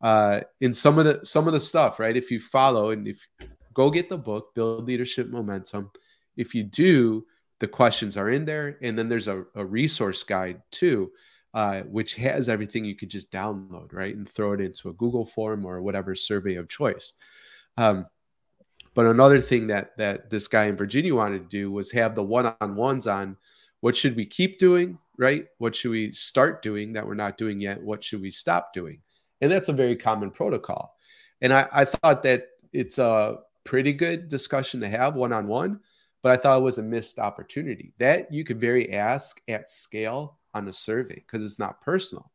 [0.00, 2.16] Uh, in some of the some of the stuff, right?
[2.16, 3.26] If you follow and if
[3.74, 5.90] go get the book, build leadership momentum.
[6.36, 7.26] If you do,
[7.58, 11.10] the questions are in there, and then there's a, a resource guide too,
[11.54, 15.24] uh, which has everything you could just download, right, and throw it into a Google
[15.24, 17.14] form or whatever survey of choice.
[17.76, 18.06] Um,
[18.94, 22.22] but another thing that that this guy in Virginia wanted to do was have the
[22.22, 23.36] one-on-ones on
[23.82, 25.46] what should we keep doing, right?
[25.58, 27.80] What should we start doing that we're not doing yet?
[27.82, 29.02] What should we stop doing?
[29.40, 30.96] And that's a very common protocol.
[31.42, 35.78] And I, I thought that it's a pretty good discussion to have one-on-one
[36.22, 37.92] but I thought it was a missed opportunity.
[37.98, 42.30] That you could very ask at scale on a survey because it's not personal.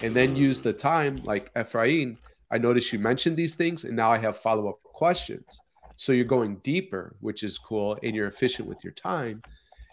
[0.00, 2.18] And then use the time, like Ephraim,
[2.50, 5.60] I noticed you mentioned these things, and now I have follow up questions.
[5.96, 9.42] So you're going deeper, which is cool, and you're efficient with your time.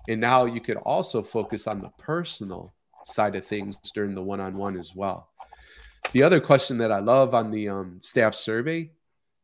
[0.08, 4.40] And now you could also focus on the personal side of things during the one
[4.40, 5.30] on one as well.
[6.12, 8.92] The other question that I love on the um, staff survey,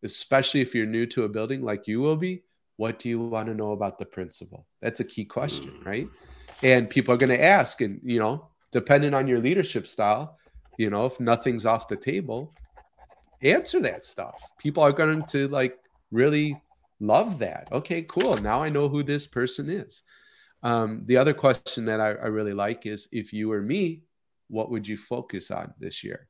[0.03, 2.43] especially if you're new to a building like you will be,
[2.77, 4.65] what do you want to know about the principal?
[4.81, 6.07] That's a key question, right?
[6.63, 10.37] And people are going to ask, and you know, depending on your leadership style,
[10.77, 12.53] you know, if nothing's off the table,
[13.41, 14.41] answer that stuff.
[14.57, 15.77] People are going to like
[16.11, 16.59] really
[16.99, 17.67] love that.
[17.71, 18.37] Okay, cool.
[18.37, 20.03] Now I know who this person is.
[20.63, 24.03] Um, the other question that I, I really like is if you were me,
[24.47, 26.27] what would you focus on this year?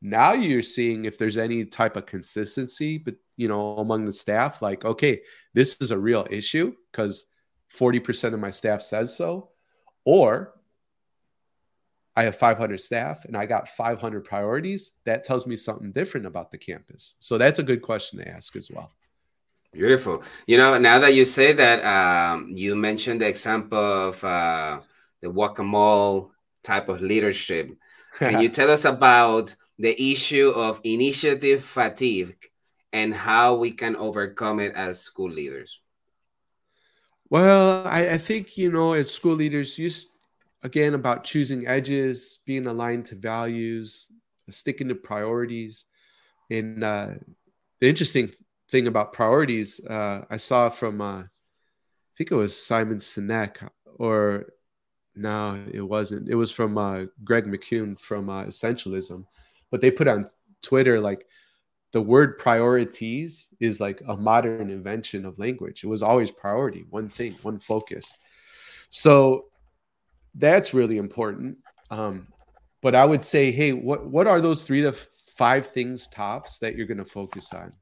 [0.00, 4.62] Now you're seeing if there's any type of consistency, but you know, among the staff,
[4.62, 5.20] like, okay,
[5.54, 7.26] this is a real issue because
[7.76, 9.50] 40% of my staff says so,
[10.04, 10.54] or
[12.14, 14.92] I have 500 staff and I got 500 priorities.
[15.04, 17.14] That tells me something different about the campus.
[17.20, 18.92] So that's a good question to ask as well.
[19.72, 20.22] Beautiful.
[20.46, 24.80] You know, now that you say that, um, you mentioned the example of uh,
[25.22, 26.30] the guacamole
[26.62, 27.70] type of leadership.
[28.18, 32.36] Can you tell us about the issue of initiative fatigue
[32.92, 35.80] and how we can overcome it as school leaders?
[37.30, 40.08] Well, I, I think, you know, as school leaders, just
[40.62, 44.12] again about choosing edges, being aligned to values,
[44.50, 45.86] sticking to priorities.
[46.50, 47.08] And uh,
[47.80, 48.30] the interesting
[48.72, 53.68] thing about priorities, uh, I saw from, uh, I think it was Simon Sinek,
[53.98, 54.46] or
[55.14, 56.28] no, it wasn't.
[56.28, 59.24] It was from uh, Greg McKeown from uh, Essentialism
[59.72, 60.26] but they put on
[60.62, 61.26] Twitter like
[61.90, 65.82] the word priorities is like a modern invention of language.
[65.82, 68.14] It was always priority, one thing, one focus.
[68.90, 69.46] So
[70.34, 71.58] that's really important.
[71.90, 72.28] Um,
[72.82, 76.76] but I would say, hey, what what are those three to five things tops that
[76.76, 77.72] you're going to focus on?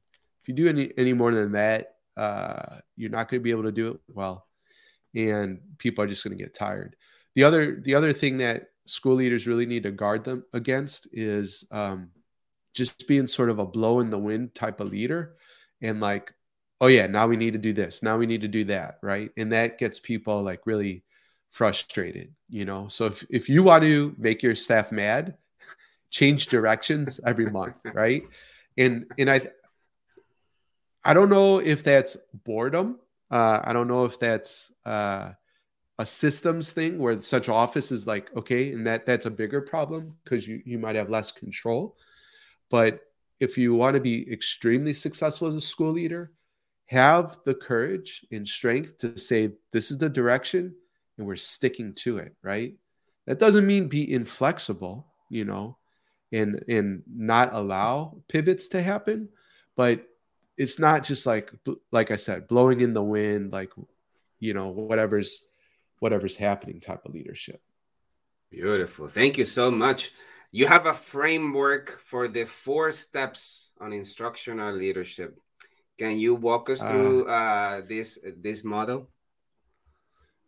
[0.41, 3.63] If you do any any more than that, uh, you're not going to be able
[3.63, 4.47] to do it well,
[5.15, 6.95] and people are just going to get tired.
[7.35, 11.65] The other the other thing that school leaders really need to guard them against is
[11.71, 12.09] um,
[12.73, 15.35] just being sort of a blow in the wind type of leader
[15.81, 16.33] and like
[16.81, 18.03] oh yeah now we need to do this.
[18.03, 19.29] Now we need to do that right?
[19.37, 21.03] And that gets people like really
[21.49, 22.87] frustrated you know?
[22.87, 25.37] So if, if you want to make your staff mad
[26.09, 28.23] change directions every month right?
[28.77, 29.41] And and i
[31.03, 32.99] i don't know if that's boredom.
[33.29, 35.31] Uh, i don't know if that's uh,
[36.01, 39.61] a systems thing where the central office is like okay and that that's a bigger
[39.61, 41.95] problem because you you might have less control.
[42.71, 43.01] But
[43.39, 46.31] if you want to be extremely successful as a school leader
[46.85, 50.73] have the courage and strength to say this is the direction
[51.17, 52.73] and we're sticking to it right?
[53.27, 55.77] That doesn't mean be inflexible you know
[56.31, 59.29] and and not allow pivots to happen
[59.75, 60.03] but
[60.61, 61.51] it's not just like
[61.91, 63.71] like i said blowing in the wind like
[64.39, 65.51] you know whatever's
[66.01, 67.61] whatever's happening type of leadership.
[68.49, 69.07] Beautiful.
[69.07, 70.11] Thank you so much.
[70.51, 75.39] You have a framework for the four steps on instructional leadership.
[75.97, 79.09] Can you walk us through uh, uh, this this model?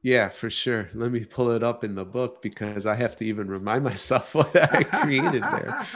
[0.01, 0.89] Yeah, for sure.
[0.93, 4.35] Let me pull it up in the book because I have to even remind myself
[4.35, 5.85] what I created there.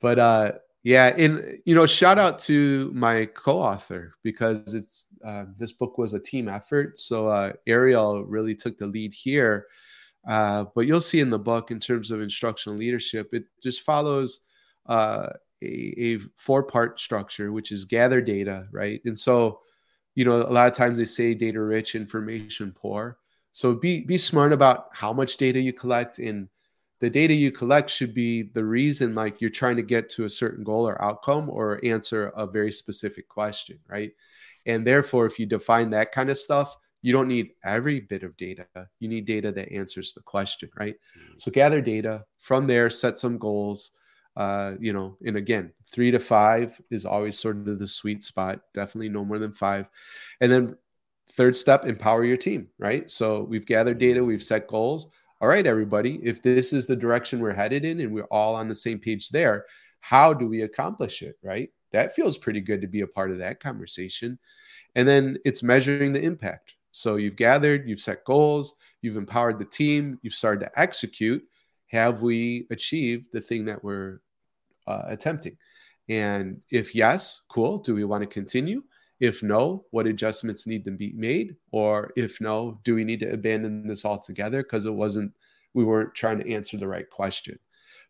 [0.00, 0.52] But uh,
[0.84, 6.12] Yeah, and you know, shout out to my co-author because it's uh, this book was
[6.12, 7.00] a team effort.
[7.00, 9.66] So uh, Ariel really took the lead here.
[10.26, 14.40] Uh, but you'll see in the book, in terms of instructional leadership, it just follows
[14.86, 15.28] uh,
[15.62, 19.00] a, a four-part structure, which is gather data, right?
[19.04, 19.60] And so,
[20.14, 23.18] you know, a lot of times they say data rich, information poor.
[23.52, 26.48] So be be smart about how much data you collect and
[27.02, 30.28] the data you collect should be the reason like you're trying to get to a
[30.30, 34.12] certain goal or outcome or answer a very specific question right?
[34.66, 38.36] And therefore if you define that kind of stuff you don't need every bit of
[38.36, 38.64] data.
[39.00, 40.94] You need data that answers the question right?
[40.94, 41.38] Mm-hmm.
[41.38, 42.24] so gather data.
[42.38, 43.92] From there set some goals.
[44.34, 48.60] Uh, you know and again three to five is always sort of the sweet spot.
[48.74, 49.90] Definitely no more than five.
[50.40, 50.76] And then
[51.32, 53.10] third step empower your team right?
[53.10, 54.22] So we've gathered data.
[54.22, 55.10] We've set goals
[55.42, 58.68] all right, everybody, if this is the direction we're headed in and we're all on
[58.68, 59.66] the same page there,
[59.98, 61.36] how do we accomplish it?
[61.42, 61.70] Right.
[61.90, 64.38] That feels pretty good to be a part of that conversation.
[64.94, 66.74] And then it's measuring the impact.
[66.92, 71.42] So you've gathered, you've set goals, you've empowered the team, you've started to execute.
[71.88, 74.20] Have we achieved the thing that we're
[74.86, 75.56] uh, attempting?
[76.08, 77.78] And if yes, cool.
[77.78, 78.84] Do we want to continue?
[79.22, 81.54] If no, what adjustments need to be made?
[81.70, 85.32] Or if no, do we need to abandon this altogether because it wasn't
[85.74, 87.56] we weren't trying to answer the right question?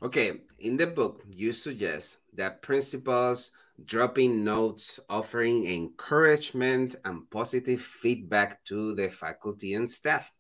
[0.02, 3.52] Okay, in the book, you suggest that principals
[3.84, 10.32] dropping notes offering encouragement and positive feedback to the faculty and staff.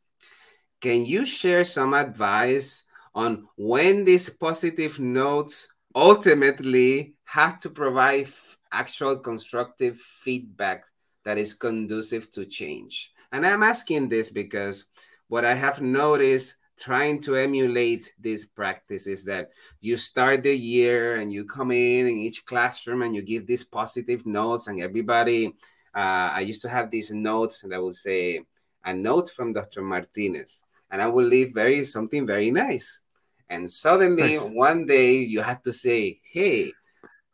[0.80, 8.28] Can you share some advice on when these positive notes ultimately have to provide
[8.72, 10.86] actual constructive feedback
[11.26, 13.12] that is conducive to change?
[13.34, 14.86] And I'm asking this because
[15.28, 19.49] what I have noticed trying to emulate these practices that
[19.82, 23.63] you start the year and you come in in each classroom and you give these
[23.63, 25.47] positive notes and everybody
[25.95, 28.39] uh, i used to have these notes that would say
[28.86, 30.63] a note from dr martinez.
[30.91, 33.03] And i would leave very something very nice.
[33.49, 34.49] And suddenly nice.
[34.49, 36.71] one day you had to say hey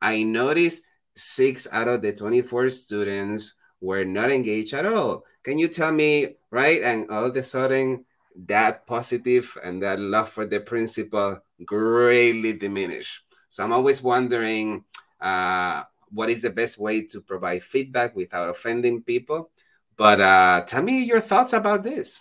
[0.02, 0.84] i noticed
[1.16, 5.24] six out of the 24 students were not engaged at all.
[5.44, 6.82] Can you tell me right?
[6.82, 8.06] And all of a sudden
[8.48, 13.24] that positive and that love for the principal greatly diminish.
[13.50, 14.84] So I'm always wondering
[15.22, 19.52] uh, what is the best way to provide feedback without offending people.
[19.98, 22.20] But uh, tell me your thoughts about this.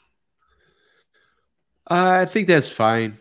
[1.91, 3.19] Uh, I think that's fine.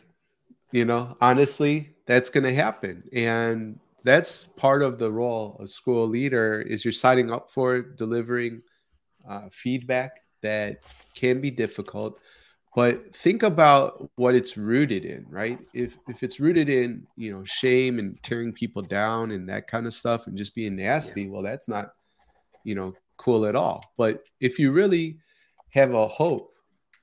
[0.72, 6.08] You know, honestly, that's going to happen, and that's part of the role of school
[6.08, 6.62] leader.
[6.62, 8.62] Is you're signing up for delivering
[9.28, 10.82] uh, feedback that
[11.16, 12.20] can be difficult
[12.76, 15.60] but think about what it's rooted in right?
[15.74, 19.86] If if it's rooted in you know shame and tearing people down and that kind
[19.86, 21.30] of stuff and just being nasty yeah.
[21.30, 21.94] well that's not
[22.64, 23.94] you know cool at all.
[23.98, 25.18] But if you really
[25.70, 26.54] have a hope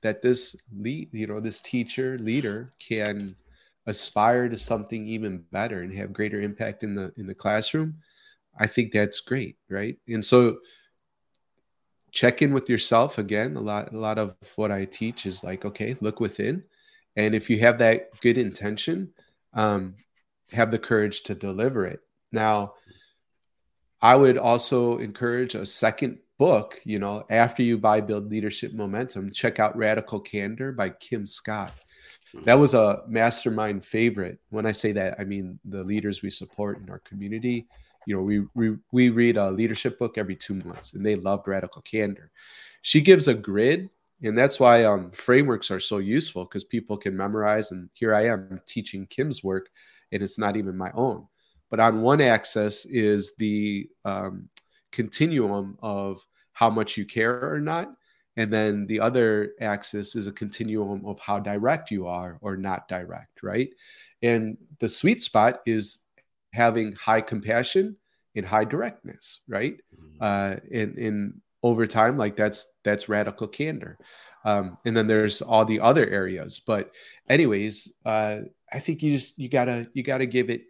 [0.01, 3.35] that this lead you know this teacher leader can
[3.87, 7.95] aspire to something even better and have greater impact in the in the classroom
[8.59, 9.97] i think that's great right?
[10.07, 10.57] And so
[12.11, 13.55] check in with yourself again.
[13.55, 16.63] A lot, a lot of what I teach is like, okay, look within,
[17.15, 19.11] and if you have that good intention,
[19.53, 19.95] um,
[20.51, 22.01] have the courage to deliver it.
[22.31, 22.73] Now,
[24.01, 26.79] I would also encourage a second book.
[26.83, 31.73] You know, after you buy Build Leadership Momentum, check out Radical Candor by Kim Scott.
[32.43, 34.39] That was a mastermind favorite.
[34.49, 37.67] When I say that, I mean the leaders we support in our community
[38.05, 41.47] you know, we, we, we read a leadership book every two months and they loved
[41.47, 42.31] Radical Candor.
[42.81, 43.89] She gives a grid,
[44.23, 47.71] and that's why um, frameworks are so useful because people can memorize.
[47.71, 49.69] And here I am teaching Kim's work,
[50.11, 51.27] and it's not even my own.
[51.69, 54.49] But on one axis is the um,
[54.91, 57.93] continuum of how much you care or not.
[58.37, 62.87] And then the other axis is a continuum of how direct you are or not
[62.87, 63.69] direct, right?
[64.21, 65.99] And the sweet spot is
[66.53, 67.95] having high compassion
[68.35, 69.77] and high directness, right?
[69.95, 70.17] Mm-hmm.
[70.21, 73.97] Uh, in in over time, like that's that's radical candor.
[74.43, 76.59] Um, and then there's all the other areas.
[76.59, 76.91] But
[77.29, 78.37] anyways, uh,
[78.71, 80.63] I think you just you gotta you gotta give it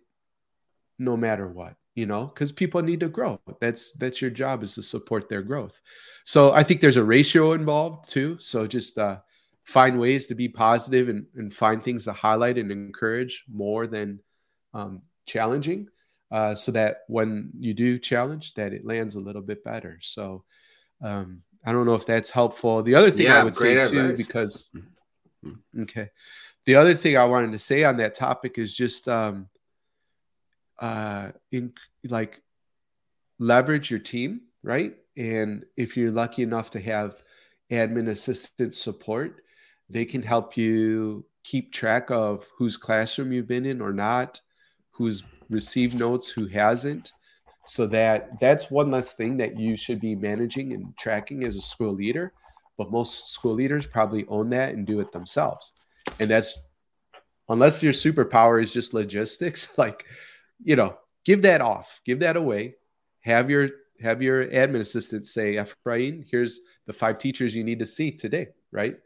[0.99, 4.75] no matter what you know because people need to grow that's that's your job is
[4.75, 5.81] to support their growth
[6.23, 9.17] so i think there's a ratio involved too so just uh,
[9.63, 14.19] find ways to be positive and, and find things to highlight and encourage more than
[14.73, 15.01] um,
[15.31, 15.87] challenging
[16.31, 20.43] uh, so that when you do challenge that it lands a little bit better so
[21.01, 23.91] um, i don't know if that's helpful the other thing yeah, i would say advice.
[23.91, 24.69] too because
[25.45, 25.83] mm-hmm.
[25.83, 26.09] okay
[26.65, 29.47] the other thing i wanted to say on that topic is just um,
[30.81, 31.71] uh, in
[32.09, 32.41] like
[33.39, 34.95] leverage your team, right?
[35.15, 37.23] And if you're lucky enough to have
[37.71, 39.41] admin assistant support,
[39.89, 44.41] they can help you keep track of whose classroom you've been in or not,
[44.91, 47.13] who's received notes, who hasn't.
[47.65, 51.61] So that that's one less thing that you should be managing and tracking as a
[51.61, 52.33] school leader.
[52.77, 55.73] But most school leaders probably own that and do it themselves.
[56.19, 56.67] And that's
[57.49, 60.05] unless your superpower is just logistics, like
[60.63, 62.75] you know, give that off, give that away.
[63.21, 63.69] Have your
[64.01, 68.47] have your admin assistant say, Efrain, here's the five teachers you need to see today,
[68.71, 68.97] right?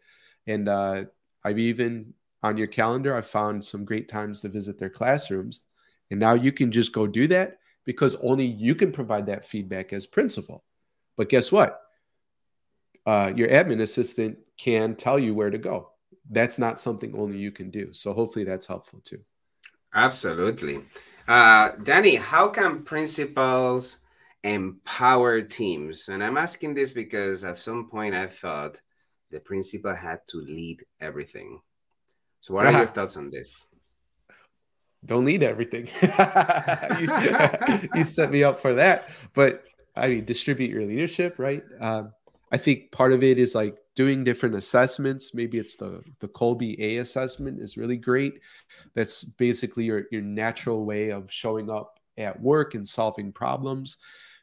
[0.47, 1.05] And uh,
[1.43, 2.13] I've even
[2.43, 5.63] on your calendar, I found some great times to visit their classrooms.
[6.11, 9.93] And now you can just go do that because only you can provide that feedback
[9.93, 10.63] as principal.
[11.17, 11.81] But guess what?
[13.05, 15.91] Uh, your admin assistant can tell you where to go.
[16.29, 17.93] That's not something only you can do.
[17.93, 19.19] So hopefully that's helpful too.
[19.93, 20.81] Absolutely.
[21.27, 23.97] Uh, Danny, how can principals
[24.43, 26.09] empower teams?
[26.09, 28.79] And I'm asking this because at some point I thought
[29.31, 31.61] the principal had to lead everything.
[32.41, 33.65] So, what are your thoughts on this?
[35.05, 35.87] Don't need everything.
[36.99, 39.09] you, you, set me up for that.
[39.33, 39.63] But
[39.95, 41.63] I mean, distribute your leadership, right?
[41.79, 42.11] Um,
[42.51, 45.33] I think part of it is like doing different assessments.
[45.33, 48.39] Maybe it's the the Kolbe A assessment is really great.
[48.93, 53.97] That's basically your your natural way of showing up at work and solving problems.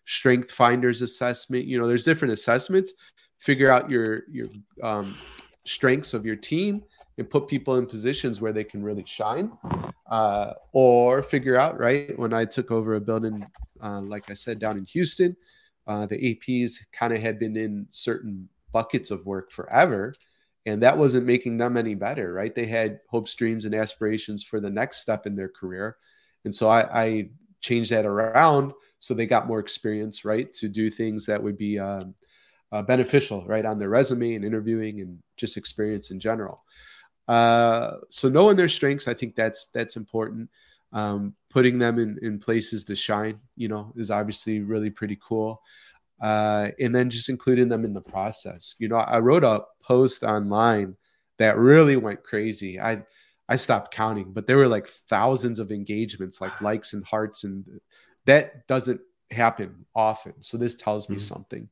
[0.04, 1.64] Strength Finders assessment.
[1.64, 2.92] You know, there's different assessments.
[3.38, 4.46] Figure out your your
[4.82, 5.16] um,
[5.64, 6.82] strengths of your team
[7.18, 9.52] and put people in positions where they can really shine.
[10.10, 13.46] Uh, or figure out right when I took over a building,
[13.82, 15.36] uh, like I said, down in Houston.
[15.86, 20.12] Uh, the APs kind of had been in certain buckets of work forever
[20.66, 24.60] and that wasn't making them any better right they had hopes dreams and aspirations for
[24.60, 25.96] the next step in their career
[26.44, 27.28] and so i, I
[27.60, 31.78] changed that around so they got more experience right to do things that would be
[31.78, 32.02] uh,
[32.72, 36.62] uh, beneficial right on their resume and interviewing and just experience in general
[37.32, 40.48] uh, so knowing their strengths i think that's that's important
[40.94, 45.62] um, putting them in, in places to shine you know is obviously really pretty cool
[46.22, 48.76] uh, and then just including them in the process.
[48.78, 50.96] You know, I wrote a post online
[51.38, 52.80] that really went crazy.
[52.80, 53.04] I
[53.48, 57.66] I stopped counting, but there were like thousands of engagements, like likes and hearts, and
[58.24, 59.00] that doesn't
[59.32, 60.40] happen often.
[60.40, 61.22] So this tells me mm-hmm.
[61.22, 61.68] something.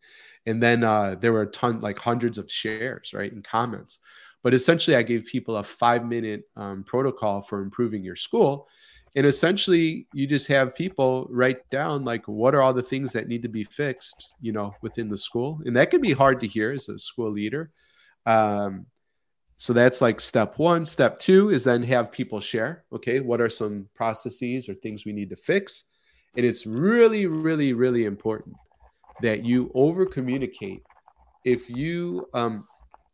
[0.46, 4.00] And then uh, there were a ton, like hundreds of shares, right, and comments.
[4.42, 8.68] But essentially, I gave people a five minute um, protocol for improving your school.
[9.16, 13.26] And essentially you just have people write down like what are all the things that
[13.26, 15.60] need to be fixed you know within the school?
[15.64, 17.70] And that can be hard to hear as a school leader.
[18.26, 18.86] Um,
[19.56, 20.84] so that's like step one.
[20.84, 25.12] Step two is then have people share okay what are some processes or things we
[25.12, 25.84] need to fix?
[26.36, 28.54] And it's really really really important
[29.22, 30.82] that you over communicate
[31.44, 32.64] if you um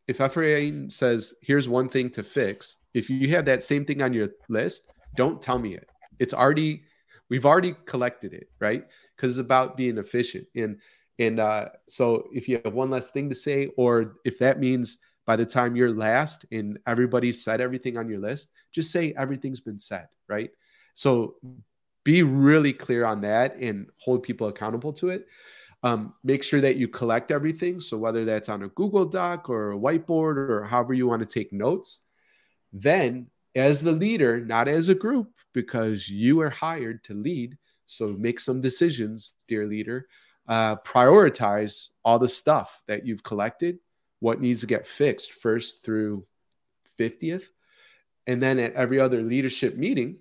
[0.08, 4.12] if Efrain says here's one thing to fix if you have that same thing on
[4.12, 5.88] your list don't tell me it.
[6.18, 6.84] It's already
[7.28, 8.84] we've already collected it, right?
[9.16, 10.46] Because it's about being efficient.
[10.54, 10.78] And
[11.18, 14.98] and uh, so if you have one less thing to say, or if that means
[15.24, 19.60] by the time you're last and everybody's said everything on your list, just say everything's
[19.60, 20.50] been said, right?
[20.94, 21.36] So
[22.04, 25.26] be really clear on that and hold people accountable to it.
[25.82, 27.80] Um, make sure that you collect everything.
[27.80, 31.26] So whether that's on a Google Doc or a whiteboard or however you want to
[31.26, 32.04] take notes,
[32.72, 37.56] then as the leader, not as a group, because you are hired to lead.
[37.86, 40.08] So make some decisions, dear leader.
[40.46, 43.78] Uh, prioritize all the stuff that you've collected,
[44.20, 46.26] what needs to get fixed first through
[47.00, 47.46] 50th.
[48.26, 50.18] And then at every other leadership meeting,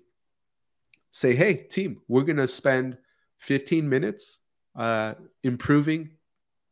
[1.10, 2.98] say, hey, team, we're going to spend
[3.38, 4.40] 15 minutes
[4.76, 6.10] uh, improving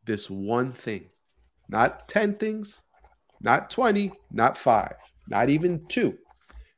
[0.04, 1.06] this one thing.
[1.68, 2.82] not 10 things,
[3.40, 4.94] not 20, not five,
[5.28, 6.16] not even two.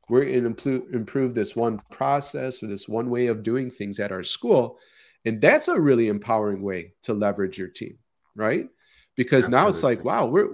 [0.08, 4.12] We're going to improve this one process or this one way of doing things at
[4.12, 4.78] our school.
[5.24, 7.98] And that's a really empowering way to leverage your team,
[8.36, 8.68] right?
[9.16, 9.62] Because Absolutely.
[9.64, 10.50] now it's like, wow, we're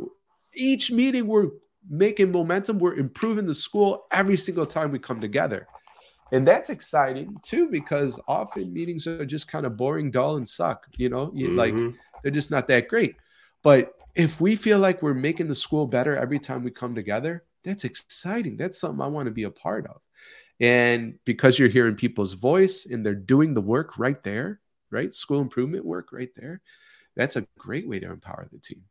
[0.55, 1.51] each meeting we're
[1.89, 5.67] making momentum, we're improving the school every single time we come together.
[6.33, 10.87] And that's exciting too, because often meetings are just kind of boring, dull, and suck.
[10.97, 11.57] You know, you, mm-hmm.
[11.57, 13.17] like they're just not that great.
[13.63, 17.45] But if we feel like we're making the school better every time we come together,
[17.63, 18.57] that's exciting.
[18.57, 20.01] That's something I want to be a part of.
[20.59, 24.61] And because you're hearing people's voice and they're doing the work right there,
[24.91, 25.13] right?
[25.13, 26.61] School improvement work right there.
[27.15, 28.83] That's a great way to empower the team.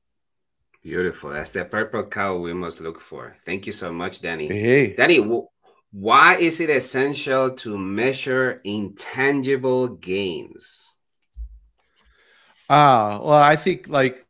[0.83, 1.31] Beautiful.
[1.31, 3.35] That's the purple cow we must look for.
[3.45, 4.47] Thank you so much, Danny.
[4.47, 5.19] Hey, Danny,
[5.91, 10.95] why is it essential to measure intangible gains?
[12.69, 14.25] Ah, well, I think like,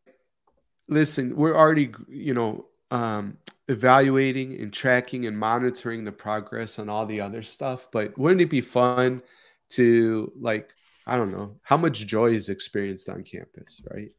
[0.88, 7.06] listen, we're already, you know, um, evaluating and tracking and monitoring the progress on all
[7.06, 7.88] the other stuff.
[7.92, 9.22] But wouldn't it be fun
[9.70, 10.70] to like,
[11.06, 14.12] I don't know, how much joy is experienced on campus, right?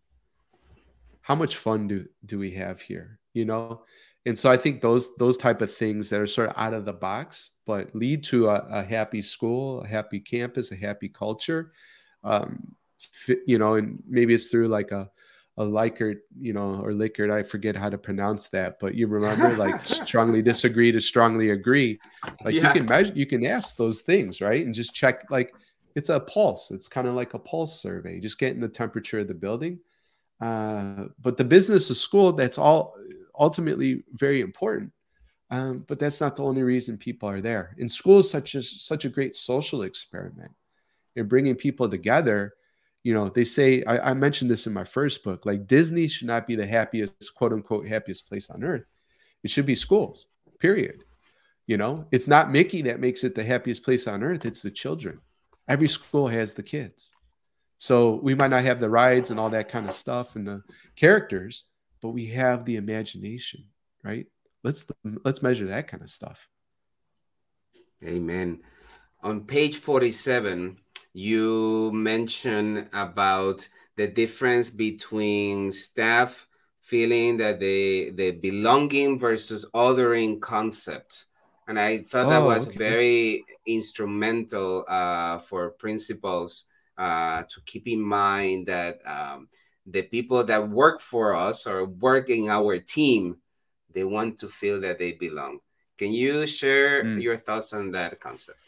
[1.20, 3.18] How much fun do do we have here?
[3.34, 3.82] You know,
[4.24, 6.84] and so I think those those type of things that are sort of out of
[6.84, 11.72] the box, but lead to a, a happy school, a happy campus, a happy culture.
[12.22, 12.74] Um,
[13.46, 15.10] you know, and maybe it's through like a
[15.58, 17.32] a Likert, you know, or Likert.
[17.32, 21.98] I forget how to pronounce that, but you remember like strongly disagree to strongly agree.
[22.44, 22.68] Like yeah.
[22.68, 24.64] you can measure, you can ask those things, right?
[24.64, 25.52] And just check like
[25.96, 26.70] it's a pulse.
[26.70, 29.80] It's kind of like a pulse survey, just getting the temperature of the building.
[30.40, 32.94] Uh, but the business of school, that's all
[33.38, 34.92] ultimately very important.
[35.50, 37.74] Um, but that's not the only reason people are there.
[37.76, 40.50] In school is such a such a great social experiment.
[41.14, 42.54] In bringing people together.
[43.04, 46.28] You know they say I, I, mentioned this in my first book like disney should
[46.28, 48.84] not be the happiest quote unquote happiest place on earth.
[49.42, 50.28] It should be schools
[50.60, 51.02] period.
[51.66, 54.70] You know it's not mickey that makes it the happiest place on earth it's the
[54.70, 55.20] children.
[55.66, 57.12] Every school has the kids.
[57.76, 60.62] So we might not have the rides and all that kind of stuff and the
[60.94, 61.64] characters
[62.02, 63.64] but we have the imagination
[64.02, 64.26] right?
[64.62, 64.84] Let's
[65.24, 66.48] let's measure that kind of stuff.
[68.04, 68.60] Amen.
[69.22, 70.78] On page 47
[71.14, 76.48] you mentioned about the difference between staff
[76.80, 81.26] feeling that they the belonging versus othering concepts.
[81.68, 82.76] And i thought oh, that was okay.
[82.76, 86.64] very instrumental uh, for principals
[86.98, 89.48] uh, to keep in mind that um,
[89.86, 93.36] the people that work for us or work in our team
[93.92, 95.58] they want to feel that they belong
[95.98, 97.22] can you share mm.
[97.22, 98.58] your thoughts on that concept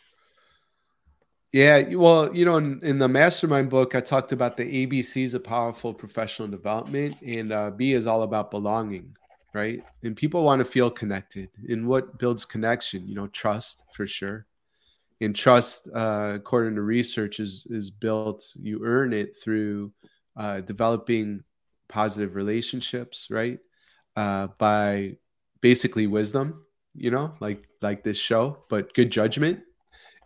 [1.54, 5.44] yeah, well, you know, in, in, the mastermind book, I talked about the ABCs of
[5.44, 9.16] powerful professional development, and uh, B is all about belonging,
[9.52, 9.80] right?
[10.02, 11.50] And people want to feel connected.
[11.68, 13.06] And what builds connection?
[13.06, 14.46] You know, trust for sure.
[15.20, 18.52] And trust, uh, according to research, is is built.
[18.60, 19.92] You earn it through
[20.36, 21.42] uh, developing
[21.88, 23.58] positive relationships, right?
[24.16, 25.16] Uh, by
[25.60, 29.60] basically wisdom, you know, like like this show, but good judgment.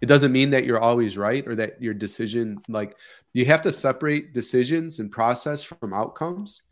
[0.00, 2.96] It doesn't mean that you're always right or that your decision like
[3.34, 6.62] you have to separate decisions and process from outcomes.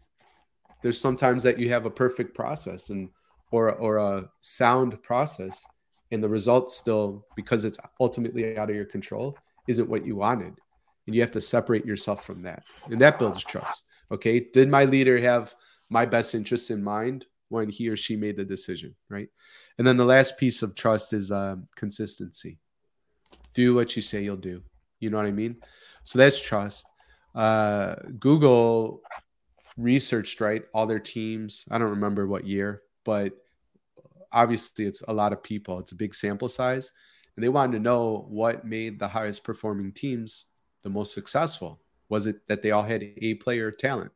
[0.83, 3.09] There's sometimes that you have a perfect process and
[3.51, 5.65] or or a sound process
[6.13, 9.37] and the result still because it's ultimately out of your control
[9.67, 10.55] isn't what you wanted
[11.07, 14.85] and you have to separate yourself from that and that builds trust okay did my
[14.85, 15.55] leader have
[15.91, 19.28] my best interests in mind when he or she made the decision right
[19.78, 22.59] and then the last piece of trust is um, consistency
[23.57, 24.62] do what you say you'll do.
[25.01, 25.57] You know what I mean?
[26.05, 26.87] So that's trust.
[27.35, 29.03] Uh, Google
[29.78, 31.65] researched right all their teams.
[31.70, 33.33] I don't remember what year, but
[34.31, 35.78] obviously it's a lot of people.
[35.78, 36.93] It's a big sample size,
[37.35, 40.47] and they wanted to know what made the highest performing teams
[40.82, 41.81] the most successful.
[42.09, 44.12] Was it that they all had a player talent?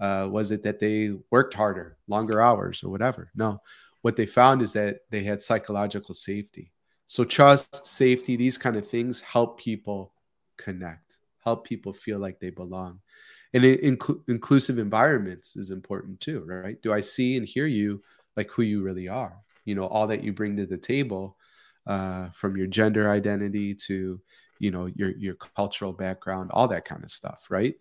[0.00, 3.30] Uh, was it that they worked harder, longer hours, or whatever?
[3.34, 3.60] No.
[4.02, 6.72] What they found is that they had psychological safety.
[7.06, 10.14] So trust, safety, these kind of things help people
[10.56, 13.00] connect, help people feel like they belong.
[13.52, 16.80] And inclu- inclusive environments is important too, right?
[16.80, 18.02] Do I see and hear you
[18.36, 19.36] like who you really are?
[19.64, 21.36] You know, all that you bring to the table,
[21.86, 24.20] uh, from your gender identity to
[24.60, 27.74] you know your your cultural background, all that kind of stuff, right?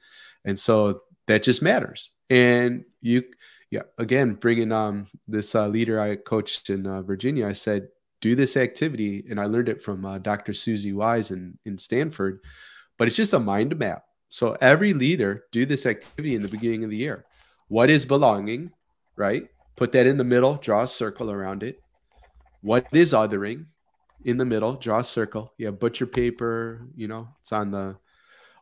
[0.46, 2.12] And so that just matters.
[2.32, 3.24] And you,
[3.70, 7.90] yeah, again, bringing um this uh, leader I coached in uh, Virginia, I said
[8.22, 9.26] do this activity.
[9.30, 10.54] And I learned it from uh, Dr.
[10.54, 12.42] Susie Wise in, in Stanford,
[12.98, 14.04] but it's just a mind map.
[14.30, 17.26] So every leader do this activity in the beginning of the year.
[17.68, 18.72] what is belonging,
[19.16, 19.48] right?
[19.76, 21.80] Put that in the middle, draw a circle around it.
[22.62, 23.68] What is othering?
[24.26, 25.54] In the middle, draw a circle.
[25.58, 27.96] You have butcher paper, you know, it's on the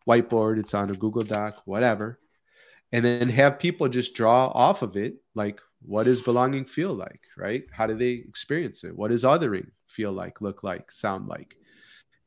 [0.08, 2.20] whiteboard, it's on a Google Doc, whatever.
[2.92, 7.22] And then have people just draw off of it, like what does belonging feel like,
[7.38, 7.64] right?
[7.72, 8.96] How do they experience it?
[8.96, 11.58] What does othering feel like, look like, sound like?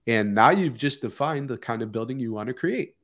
[0.07, 2.97] And now you've just defined the kind of building you want to create.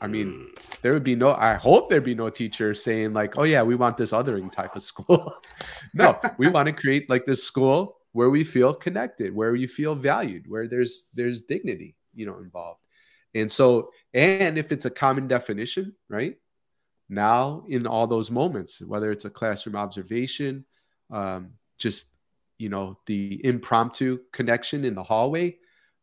[0.00, 0.80] I mean, mm.
[0.80, 3.74] there would be no, I hope there'd be no teacher saying, like, oh, yeah, we
[3.74, 5.34] want this othering type of school.
[5.94, 9.94] no, we want to create like this school where we feel connected, where you feel
[9.94, 12.80] valued, where there's there's dignity, you know, involved.
[13.34, 16.36] And so, and if it's a common definition, right?
[17.08, 20.64] Now, in all those moments, whether it's a classroom observation,
[21.10, 22.14] um, just
[22.58, 25.56] you know, the impromptu connection in the hallway,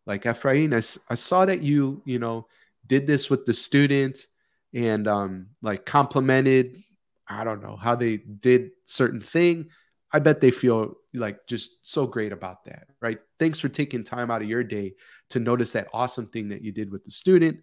[0.08, 2.48] like Efrain, I, I saw that you, you know,
[2.88, 4.26] did this with the student
[4.74, 6.82] and um, like complimented,
[7.28, 9.70] I don't know how they did certain thing.
[10.18, 13.20] I bet they feel like just so great about that, right?
[13.38, 14.96] Thanks for taking time out of your day
[15.30, 17.60] to notice that awesome thing that you did with the student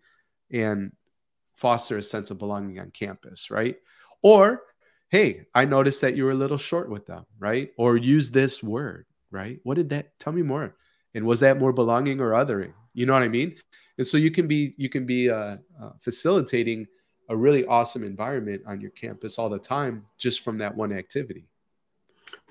[0.52, 0.92] and
[1.56, 3.74] foster a sense of belonging on campus, right?
[4.22, 4.62] Or,
[5.08, 7.72] hey, I noticed that you were a little short with them, right?
[7.76, 9.58] Or use this word, right?
[9.64, 10.76] What did that tell me more?
[11.12, 12.72] And was that more belonging or othering?
[12.92, 13.56] You know what I mean?
[13.98, 16.86] And so you can be you can be uh, uh, facilitating
[17.28, 21.48] a really awesome environment on your campus all the time just from that one activity.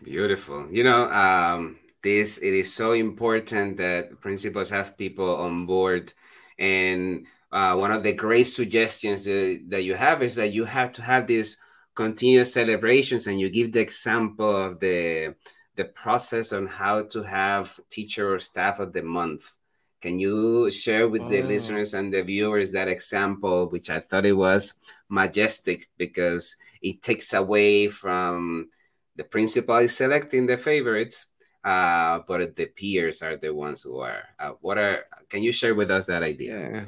[0.04, 0.68] Beautiful.
[0.70, 6.14] You know, um, this it is so important that principals have people on board
[6.60, 10.92] and uh, one of the great suggestions that, that you have is that you have
[10.92, 11.58] to have these
[11.96, 15.34] continuous celebrations and you give the example of the
[15.76, 19.56] the process on how to have teacher or staff of the month
[20.02, 21.30] can you share with oh.
[21.30, 24.74] the listeners and the viewers that example which i thought it was
[25.10, 28.68] majestic because it takes away from
[29.16, 31.28] the principal is selecting the favorites
[31.64, 35.76] uh, but the peers are the ones who are uh, what are can you share
[35.76, 36.86] with us that idea yeah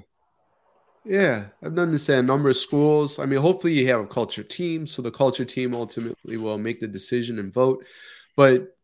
[1.07, 3.19] yeah, I've done this at a number of schools.
[3.19, 6.79] I mean, hopefully you have a culture team, so the culture team ultimately will make
[6.79, 7.85] the decision and vote.
[8.35, 8.75] But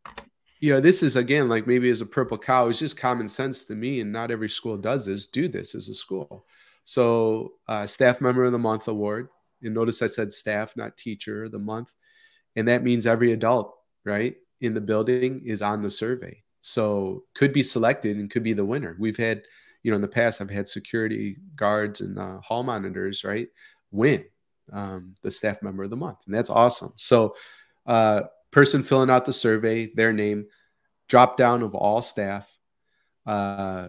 [0.60, 3.66] you know, this is again like maybe as a purple cow, it's just common sense
[3.66, 5.26] to me, and not every school does this.
[5.26, 6.46] Do this as a school.
[6.84, 9.30] So, uh, staff member of the month award.
[9.64, 11.92] And notice I said staff, not teacher the month,
[12.56, 13.76] and that means every adult,
[14.06, 16.44] right, in the building is on the survey.
[16.61, 18.95] So could be selected and could be the winner.
[18.99, 19.44] We've had
[19.84, 23.48] you know, in the past, I've had security guards and uh, hall monitors, right,
[23.91, 24.23] win
[24.72, 26.94] um, the staff member of the month, and that's awesome.
[26.98, 27.36] So,
[27.86, 30.45] uh, person filling out the survey, their name,
[31.07, 32.53] drop down of all staff.
[33.26, 33.88] Uh,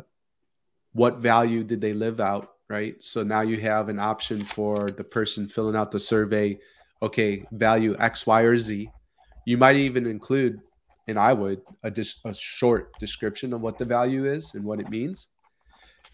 [0.92, 3.02] what value did they live out, right?
[3.02, 6.58] So now you have an option for the person filling out the survey.
[7.02, 8.88] Okay, value X, Y, or Z.
[9.44, 10.60] You might even include,
[11.08, 14.80] and I would, a, dis- a short description of what the value is and what
[14.80, 15.28] it means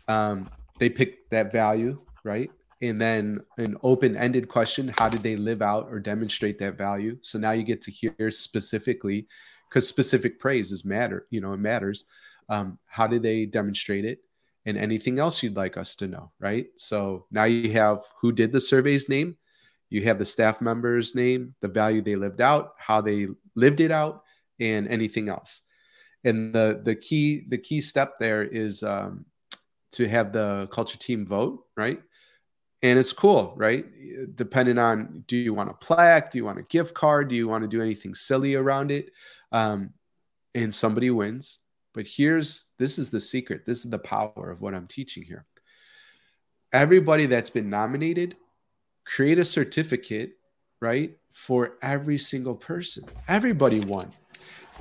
[0.09, 0.49] um,
[0.79, 2.51] they pick that value, right?
[2.81, 7.19] And then an open ended question how did they live out or demonstrate that value?
[7.23, 9.27] So now you get to hear specifically,
[9.69, 12.05] because specific praise is matter, you know, it matters.
[12.49, 14.21] Um, how did they demonstrate it?
[14.65, 16.69] And anything else you'd like us to know, right?
[16.77, 19.37] So now you have who did the survey's name,
[19.91, 23.91] you have the staff member's name, the value they lived out, how they lived it
[23.91, 24.23] out,
[24.61, 25.63] and anything else.
[26.25, 29.25] And the the key the key step there is um,
[29.93, 32.01] to have the culture team vote, right?
[32.83, 33.85] And it's cool, right?
[34.35, 37.49] Depending on do you want a plaque, do you want a gift card, do you
[37.49, 39.11] want to do anything silly around it?
[39.53, 39.95] Um,
[40.55, 41.61] and somebody wins.
[41.95, 43.65] But here's this is the secret.
[43.65, 45.47] This is the power of what I'm teaching here.
[46.73, 48.37] Everybody that's been nominated,
[49.15, 50.39] create a certificate,
[50.81, 51.17] right?
[51.33, 53.05] For every single person.
[53.27, 54.13] Everybody won.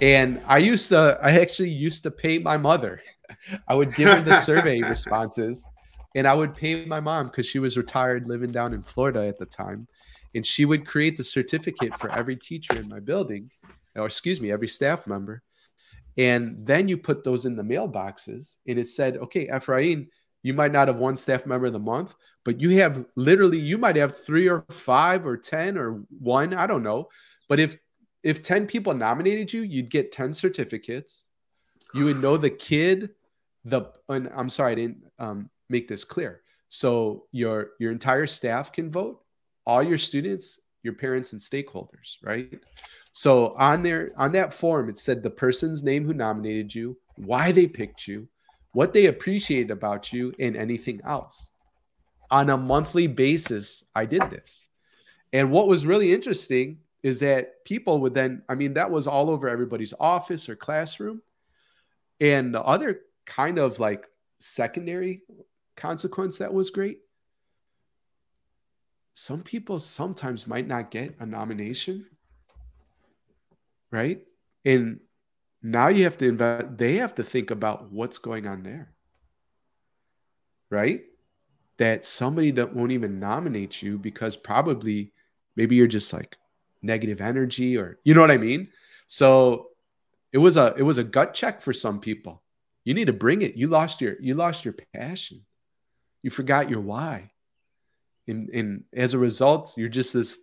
[0.01, 3.01] And I used to, I actually used to pay my mother
[3.67, 5.65] I would give her the survey responses
[6.15, 9.37] and I would pay my mom because she was retired living down in Florida at
[9.37, 9.87] the time.
[10.35, 13.49] And she would create the certificate for every teacher in my building,
[13.95, 15.41] or excuse me, every staff member.
[16.17, 20.07] And then you put those in the mailboxes and it said, okay, Efrain,
[20.43, 22.15] you might not have one staff member of the month,
[22.47, 26.65] but you have literally, you might have three or five or 10 or one, I
[26.65, 27.09] don't know.
[27.49, 27.75] But if
[28.23, 31.27] if 10 people nominated you, you'd get 10 certificates.
[31.93, 33.09] You would know the kid,
[33.65, 36.39] the and I'm sorry I didn't um, make this clear.
[36.69, 39.19] So your your entire staff can vote,
[39.65, 42.63] all your students, your parents, and stakeholders, right?
[43.11, 47.51] So on there on that form, it said the person's name who nominated you, why
[47.51, 48.29] they picked you,
[48.71, 51.51] what they appreciated about you, and anything else.
[52.29, 54.65] On a monthly basis, I did this.
[55.33, 59.29] And what was really interesting is that people would then, I mean, that was all
[59.29, 61.21] over everybody's office or classroom.
[62.19, 64.07] And the other kind of like
[64.39, 65.21] secondary
[65.75, 66.99] consequence that was great
[69.13, 72.05] some people sometimes might not get a nomination
[73.91, 74.21] right
[74.63, 74.99] and
[75.63, 78.91] now you have to invest they have to think about what's going on there
[80.69, 81.05] right
[81.77, 85.11] that somebody that won't even nominate you because probably
[85.55, 86.35] maybe you're just like
[86.81, 88.69] negative energy or you know what i mean?
[89.07, 89.69] So
[90.31, 92.43] it was a it was a gut check for some people.
[92.83, 93.55] You need to bring it.
[93.55, 95.45] You lost your you lost your passion.
[96.21, 97.31] You forgot your why.
[98.27, 100.39] And and as a result you're just this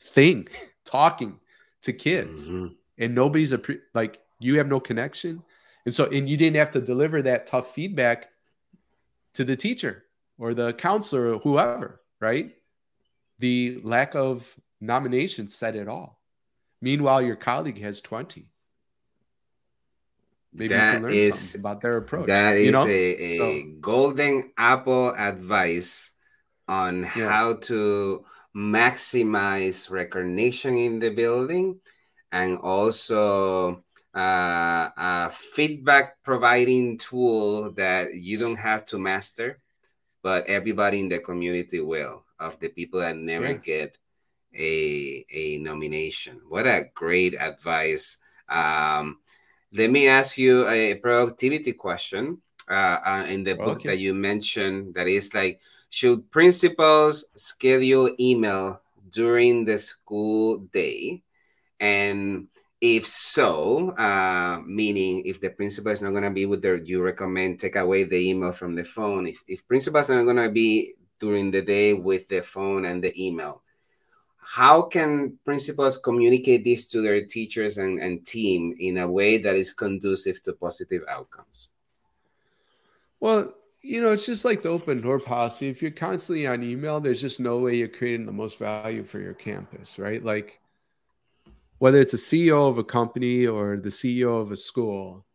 [0.00, 0.48] thing
[0.84, 1.38] talking
[1.82, 2.74] to kids mm-hmm.
[2.98, 5.42] and nobody's a pre- like you have no connection.
[5.84, 8.28] And so and you didn't have to deliver that tough feedback
[9.34, 10.05] to the teacher
[10.38, 12.54] or the counselor or whoever right
[13.38, 16.20] the lack of nomination said it all
[16.80, 18.48] meanwhile your colleague has 20
[20.52, 22.86] maybe that you can learn is, something about their approach that is you know?
[22.86, 26.12] a, a so, golden apple advice
[26.68, 27.28] on yeah.
[27.28, 28.24] how to
[28.56, 31.78] maximize recognition in the building
[32.32, 33.84] and also
[34.16, 39.60] uh, a feedback providing tool that you don't have to master,
[40.26, 43.62] but everybody in the community will, of the people that never yeah.
[43.62, 43.98] get
[44.52, 46.40] a, a nomination.
[46.48, 48.18] What a great advice.
[48.48, 49.20] Um,
[49.72, 53.90] let me ask you a productivity question uh, uh, in the book okay.
[53.90, 61.22] that you mentioned that is like, should principals schedule email during the school day?
[61.78, 62.48] And
[62.80, 67.02] if so, uh, meaning if the principal is not going to be with their, you
[67.02, 69.26] recommend take away the email from the phone.
[69.26, 73.02] If, if principals are not going to be during the day with the phone and
[73.02, 73.62] the email,
[74.38, 79.56] how can principals communicate this to their teachers and, and team in a way that
[79.56, 81.68] is conducive to positive outcomes?
[83.18, 85.68] Well, you know, it's just like the open door policy.
[85.68, 89.18] If you're constantly on email, there's just no way you're creating the most value for
[89.18, 90.22] your campus, right?
[90.22, 90.60] Like
[91.78, 95.26] whether it's a CEO of a company or the CEO of a school,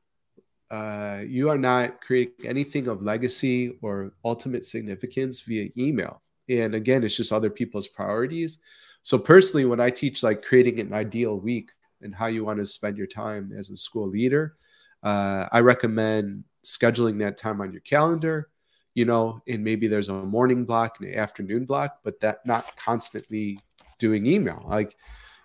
[0.71, 6.21] uh, you are not creating anything of legacy or ultimate significance via email.
[6.49, 8.59] And again, it's just other people's priorities.
[9.03, 12.65] So personally, when I teach like creating an ideal week and how you want to
[12.65, 14.55] spend your time as a school leader,
[15.03, 18.49] uh, I recommend scheduling that time on your calendar,
[18.93, 22.75] you know, and maybe there's a morning block and an afternoon block, but that not
[22.77, 23.59] constantly
[23.97, 24.63] doing email.
[24.67, 24.95] Like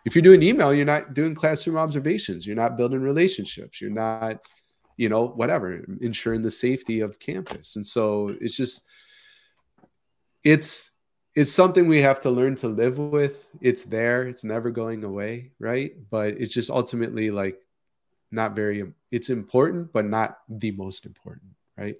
[0.06, 4.38] if you're doing email, you're not doing classroom observations, you're not building relationships, you're not,
[4.96, 7.76] you know, whatever, ensuring the safety of campus.
[7.76, 8.86] And so it's just,
[10.42, 10.92] it's,
[11.34, 13.50] it's something we have to learn to live with.
[13.60, 14.22] It's there.
[14.22, 15.92] It's never going away, right?
[16.08, 17.60] But it's just ultimately like
[18.30, 21.96] not very it's important but not the most important right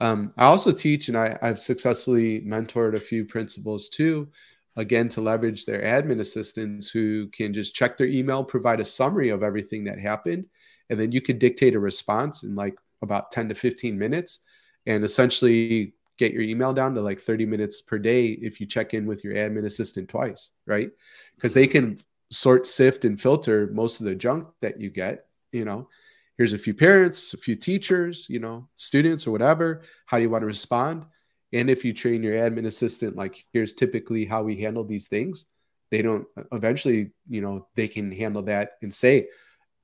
[0.00, 4.28] um, i also teach and I, i've successfully mentored a few principals too
[4.76, 9.30] again to leverage their admin assistants who can just check their email provide a summary
[9.30, 10.46] of everything that happened
[10.90, 14.40] and then you could dictate a response in like about 10 to 15 minutes
[14.86, 18.94] and essentially get your email down to like 30 minutes per day if you check
[18.94, 20.90] in with your admin assistant twice right?
[21.36, 21.98] Because they can
[22.30, 25.88] sort sift and filter most of the junk that you get you know?
[26.36, 29.82] Here's a few parents a few teachers you know students or whatever.
[30.06, 31.06] How do you want to respond
[31.52, 35.46] and if you train your admin assistant like here's typically how we handle these things
[35.90, 39.26] they don't eventually you know they can handle that and say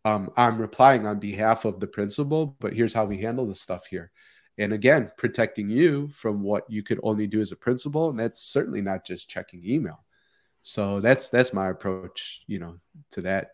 [0.04, 3.86] um, i'm replying on behalf of the principal but here's how we handle the stuff
[3.86, 4.10] here
[4.58, 8.42] and again protecting you from what you could only do as a principal and that's
[8.42, 10.04] certainly not just checking email
[10.62, 12.76] so that's that's my approach you know
[13.10, 13.52] to that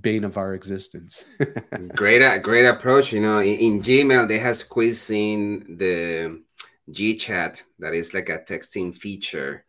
[0.00, 1.24] bane of our existence.
[1.94, 3.12] great, great approach.
[3.12, 6.42] You know, in, in, Gmail they have squeezed in the
[6.90, 9.64] G Chat that is like a texting feature,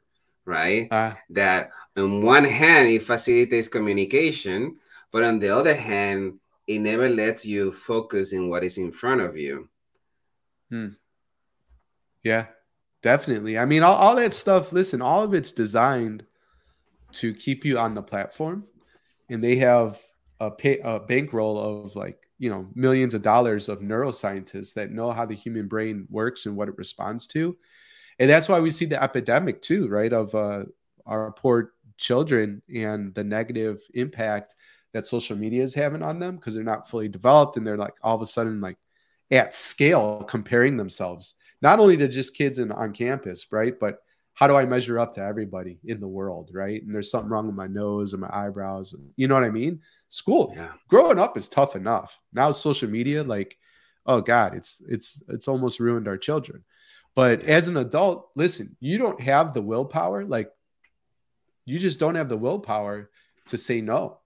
[0.45, 0.87] right?
[0.91, 4.77] Uh, that on one hand it facilitates communication,
[5.11, 9.21] but on the other hand, it never lets you focus in what is in front
[9.21, 9.67] of you.
[10.69, 10.89] Hmm.
[12.23, 12.45] Yeah,
[13.01, 13.57] definitely.
[13.57, 14.71] I mean, all, all that stuff.
[14.71, 16.25] Listen, all of it's designed
[17.13, 18.65] to keep you on the platform
[19.29, 19.99] and they have
[20.39, 25.11] a, pay, a bankroll of like you know millions of dollars of neuroscientists that know
[25.11, 27.55] how the human brain works and what it responds to.
[28.17, 30.63] And that's why we see the epidemic too right of uh,
[31.05, 34.55] our poor children and the negative impact
[34.93, 37.93] that social media is having on them because they're not fully developed and they're like
[38.01, 38.77] all of a sudden like
[39.31, 43.99] at scale comparing themselves not only to just kids in, on campus right but
[44.39, 46.81] how do I measure up to everybody in the world, right?
[46.81, 48.95] And there's something wrong with my nose or my eyebrows.
[49.17, 49.81] You know what I mean?
[50.07, 50.71] School, yeah.
[50.87, 52.17] growing up is tough enough.
[52.31, 53.57] Now social media, like,
[54.05, 56.63] oh God, it's it's it's almost ruined our children.
[57.15, 60.23] But as an adult, listen, you don't have the willpower.
[60.23, 60.49] Like,
[61.65, 63.09] you just don't have the willpower
[63.47, 64.19] to say no.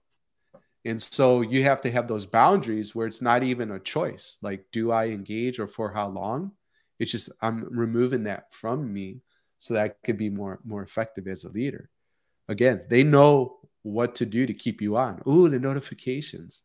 [0.84, 4.38] And so you have to have those boundaries where it's not even a choice.
[4.42, 6.52] Like, do I engage or for how long?
[7.00, 9.22] It's just I'm removing that from me
[9.64, 11.88] so that I could be more more effective as a leader.
[12.50, 15.22] Again, they know what to do to keep you on.
[15.26, 16.64] Ooh, the notifications.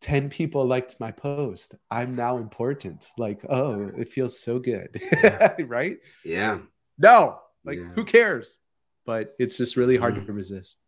[0.00, 1.74] 10 people liked my post.
[1.90, 3.10] I'm now important.
[3.18, 5.02] Like, oh, it feels so good.
[5.66, 5.98] right?
[6.24, 6.60] Yeah.
[6.96, 7.90] No, like, yeah.
[7.94, 8.58] who cares?
[9.04, 10.24] But it's just really hard mm.
[10.24, 10.82] to resist.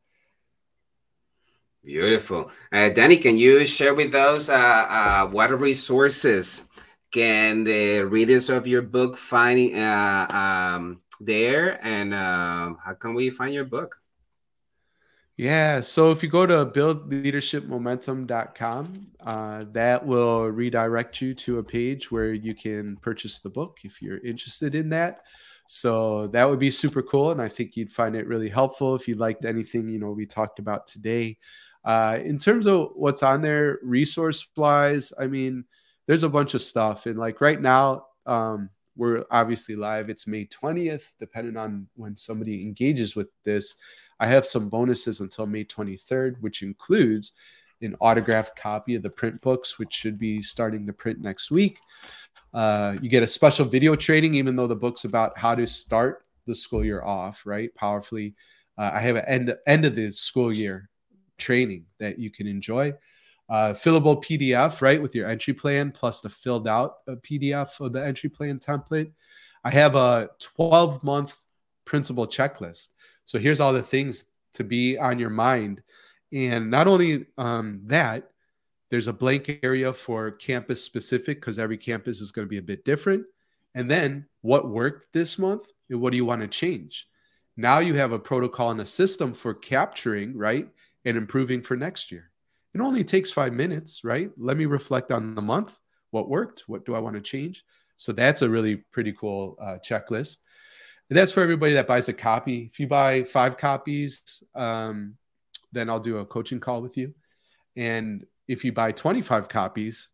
[1.85, 2.51] Beautiful.
[2.73, 6.65] Uh, Danny, can you share with us uh, uh, what resources
[7.11, 11.85] can the readers of your book find uh, um, there?
[11.85, 13.97] And uh, how can we find your book?
[15.37, 15.81] Yeah.
[15.81, 22.35] So if you go to buildleadershipmomentum.com, uh, that will redirect you to a page where
[22.35, 25.23] you can purchase the book if you're interested in that.
[25.67, 27.31] So that would be super cool.
[27.31, 30.27] And I think you'd find it really helpful if you liked anything, you know, we
[30.27, 31.39] talked about today.
[31.85, 35.65] Uh, in terms of what's on there, resource wise, I mean,
[36.07, 37.07] there's a bunch of stuff.
[37.07, 40.11] And like right now, um, we're obviously live.
[40.11, 43.77] It's May 20th, depending on when somebody engages with this.
[44.19, 47.33] I have some bonuses until May 23rd, which includes
[47.83, 51.79] an autographed copy of the print books, which should be starting to print next week.
[52.53, 56.27] Uh, you get a special video training, even though the book's about how to start
[56.47, 57.75] the school year off, right?
[57.75, 58.35] Powerfully.
[58.77, 60.89] Uh, I have an end, end of the school year
[61.39, 62.93] training that you can enjoy.
[63.51, 67.93] Uh, fillable PDF, right, with your entry plan, plus the filled out uh, PDF of
[67.93, 69.11] the entry plan template.
[69.65, 71.37] I have a 12 month
[71.85, 72.95] principal checklist
[73.31, 74.25] so here's all the things
[74.55, 75.85] to be on your mind.
[76.33, 78.29] And not only um, that,
[78.89, 82.63] there's a blank area for campus specific because every campus is going to be a
[82.63, 83.25] bit different.
[83.77, 87.07] And then what worked this month and what do you want to change?
[87.57, 90.69] Now you have a protocol and a system for capturing, right?
[91.05, 92.33] And improving for next year.
[92.75, 94.31] It only takes five minutes, right?
[94.37, 95.79] Let me reflect on the month.
[96.11, 96.65] What worked?
[96.67, 97.65] What do I want to change?
[97.97, 100.39] So that's a really pretty cool uh, checklist.
[101.09, 102.71] And that's for everybody that buys a copy.
[102.73, 105.17] If you buy five copies, um,
[105.73, 107.13] then I'll do a coaching call with you.
[107.77, 110.09] And if you buy 25 copies,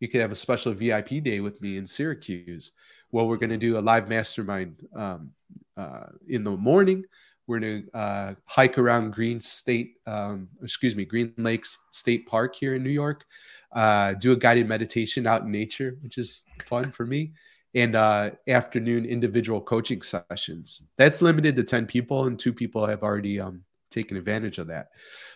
[0.00, 2.72] you could have a special VIP day with me in Syracuse.
[3.10, 5.30] Well, we're going to do a live mastermind um,
[5.76, 7.04] uh, in the morning.
[7.46, 12.74] We're to uh, hike around Green State, um, excuse me, Green Lakes State Park here
[12.74, 13.24] in New York.
[13.72, 17.32] Uh, do a guided meditation out in nature, which is fun for me
[17.76, 20.84] and uh, afternoon individual coaching sessions.
[20.96, 24.88] That's limited to 10 people, and two people have already um, taken advantage of that.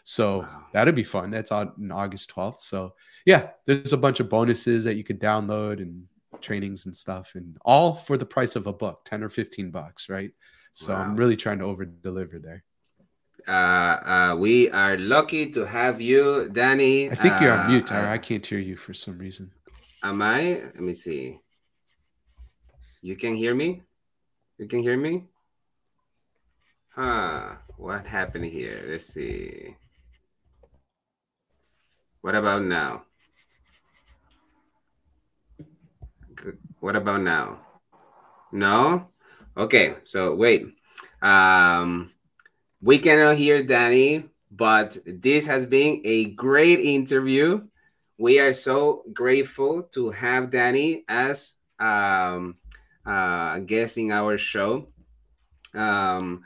[0.04, 0.64] So wow.
[0.72, 1.30] that'd be fun.
[1.30, 2.56] That's on August 12th.
[2.56, 2.94] So,
[3.26, 6.06] yeah, there's a bunch of bonuses that you could download and
[6.40, 10.08] trainings and stuff, and all for the price of a book 10 or 15 bucks,
[10.08, 10.30] right?
[10.72, 11.01] So wow.
[11.01, 12.64] I'm really trying to over deliver there.
[13.48, 17.10] Uh, uh, we are lucky to have you, Danny.
[17.10, 18.09] I think you're on mute, uh, Tyra.
[18.09, 19.51] I can't hear you for some reason.
[20.02, 20.62] Am I?
[20.74, 21.40] Let me see.
[23.02, 23.82] You can hear me?
[24.59, 25.24] You can hear me?
[26.90, 27.56] Huh.
[27.76, 28.84] What happened here?
[28.88, 29.74] Let's see.
[32.20, 33.05] What about now?
[36.80, 37.60] What about now?
[38.52, 39.09] No?
[39.60, 40.72] Okay, so wait.
[41.20, 42.12] Um,
[42.80, 47.68] we cannot hear Danny, but this has been a great interview.
[48.16, 52.56] We are so grateful to have Danny as um,
[53.04, 54.88] uh, guest in our show.
[55.74, 56.40] Um,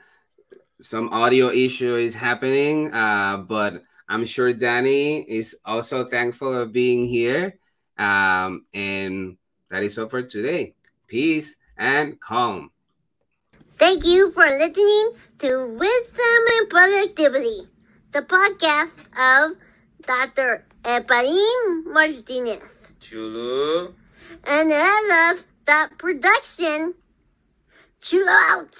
[0.80, 7.06] some audio issue is happening, uh, but I'm sure Danny is also thankful of being
[7.06, 7.60] here.
[7.96, 9.36] Um, and
[9.70, 10.74] that is all for today.
[11.06, 12.73] Peace and calm.
[13.84, 17.68] Thank you for listening to Wisdom and Productivity,
[18.14, 19.58] the podcast of
[20.00, 20.64] Dr.
[20.84, 22.62] Efrain Martinez.
[23.02, 23.92] Chulu.
[24.44, 26.94] And I love that production.
[28.00, 28.72] Chill out.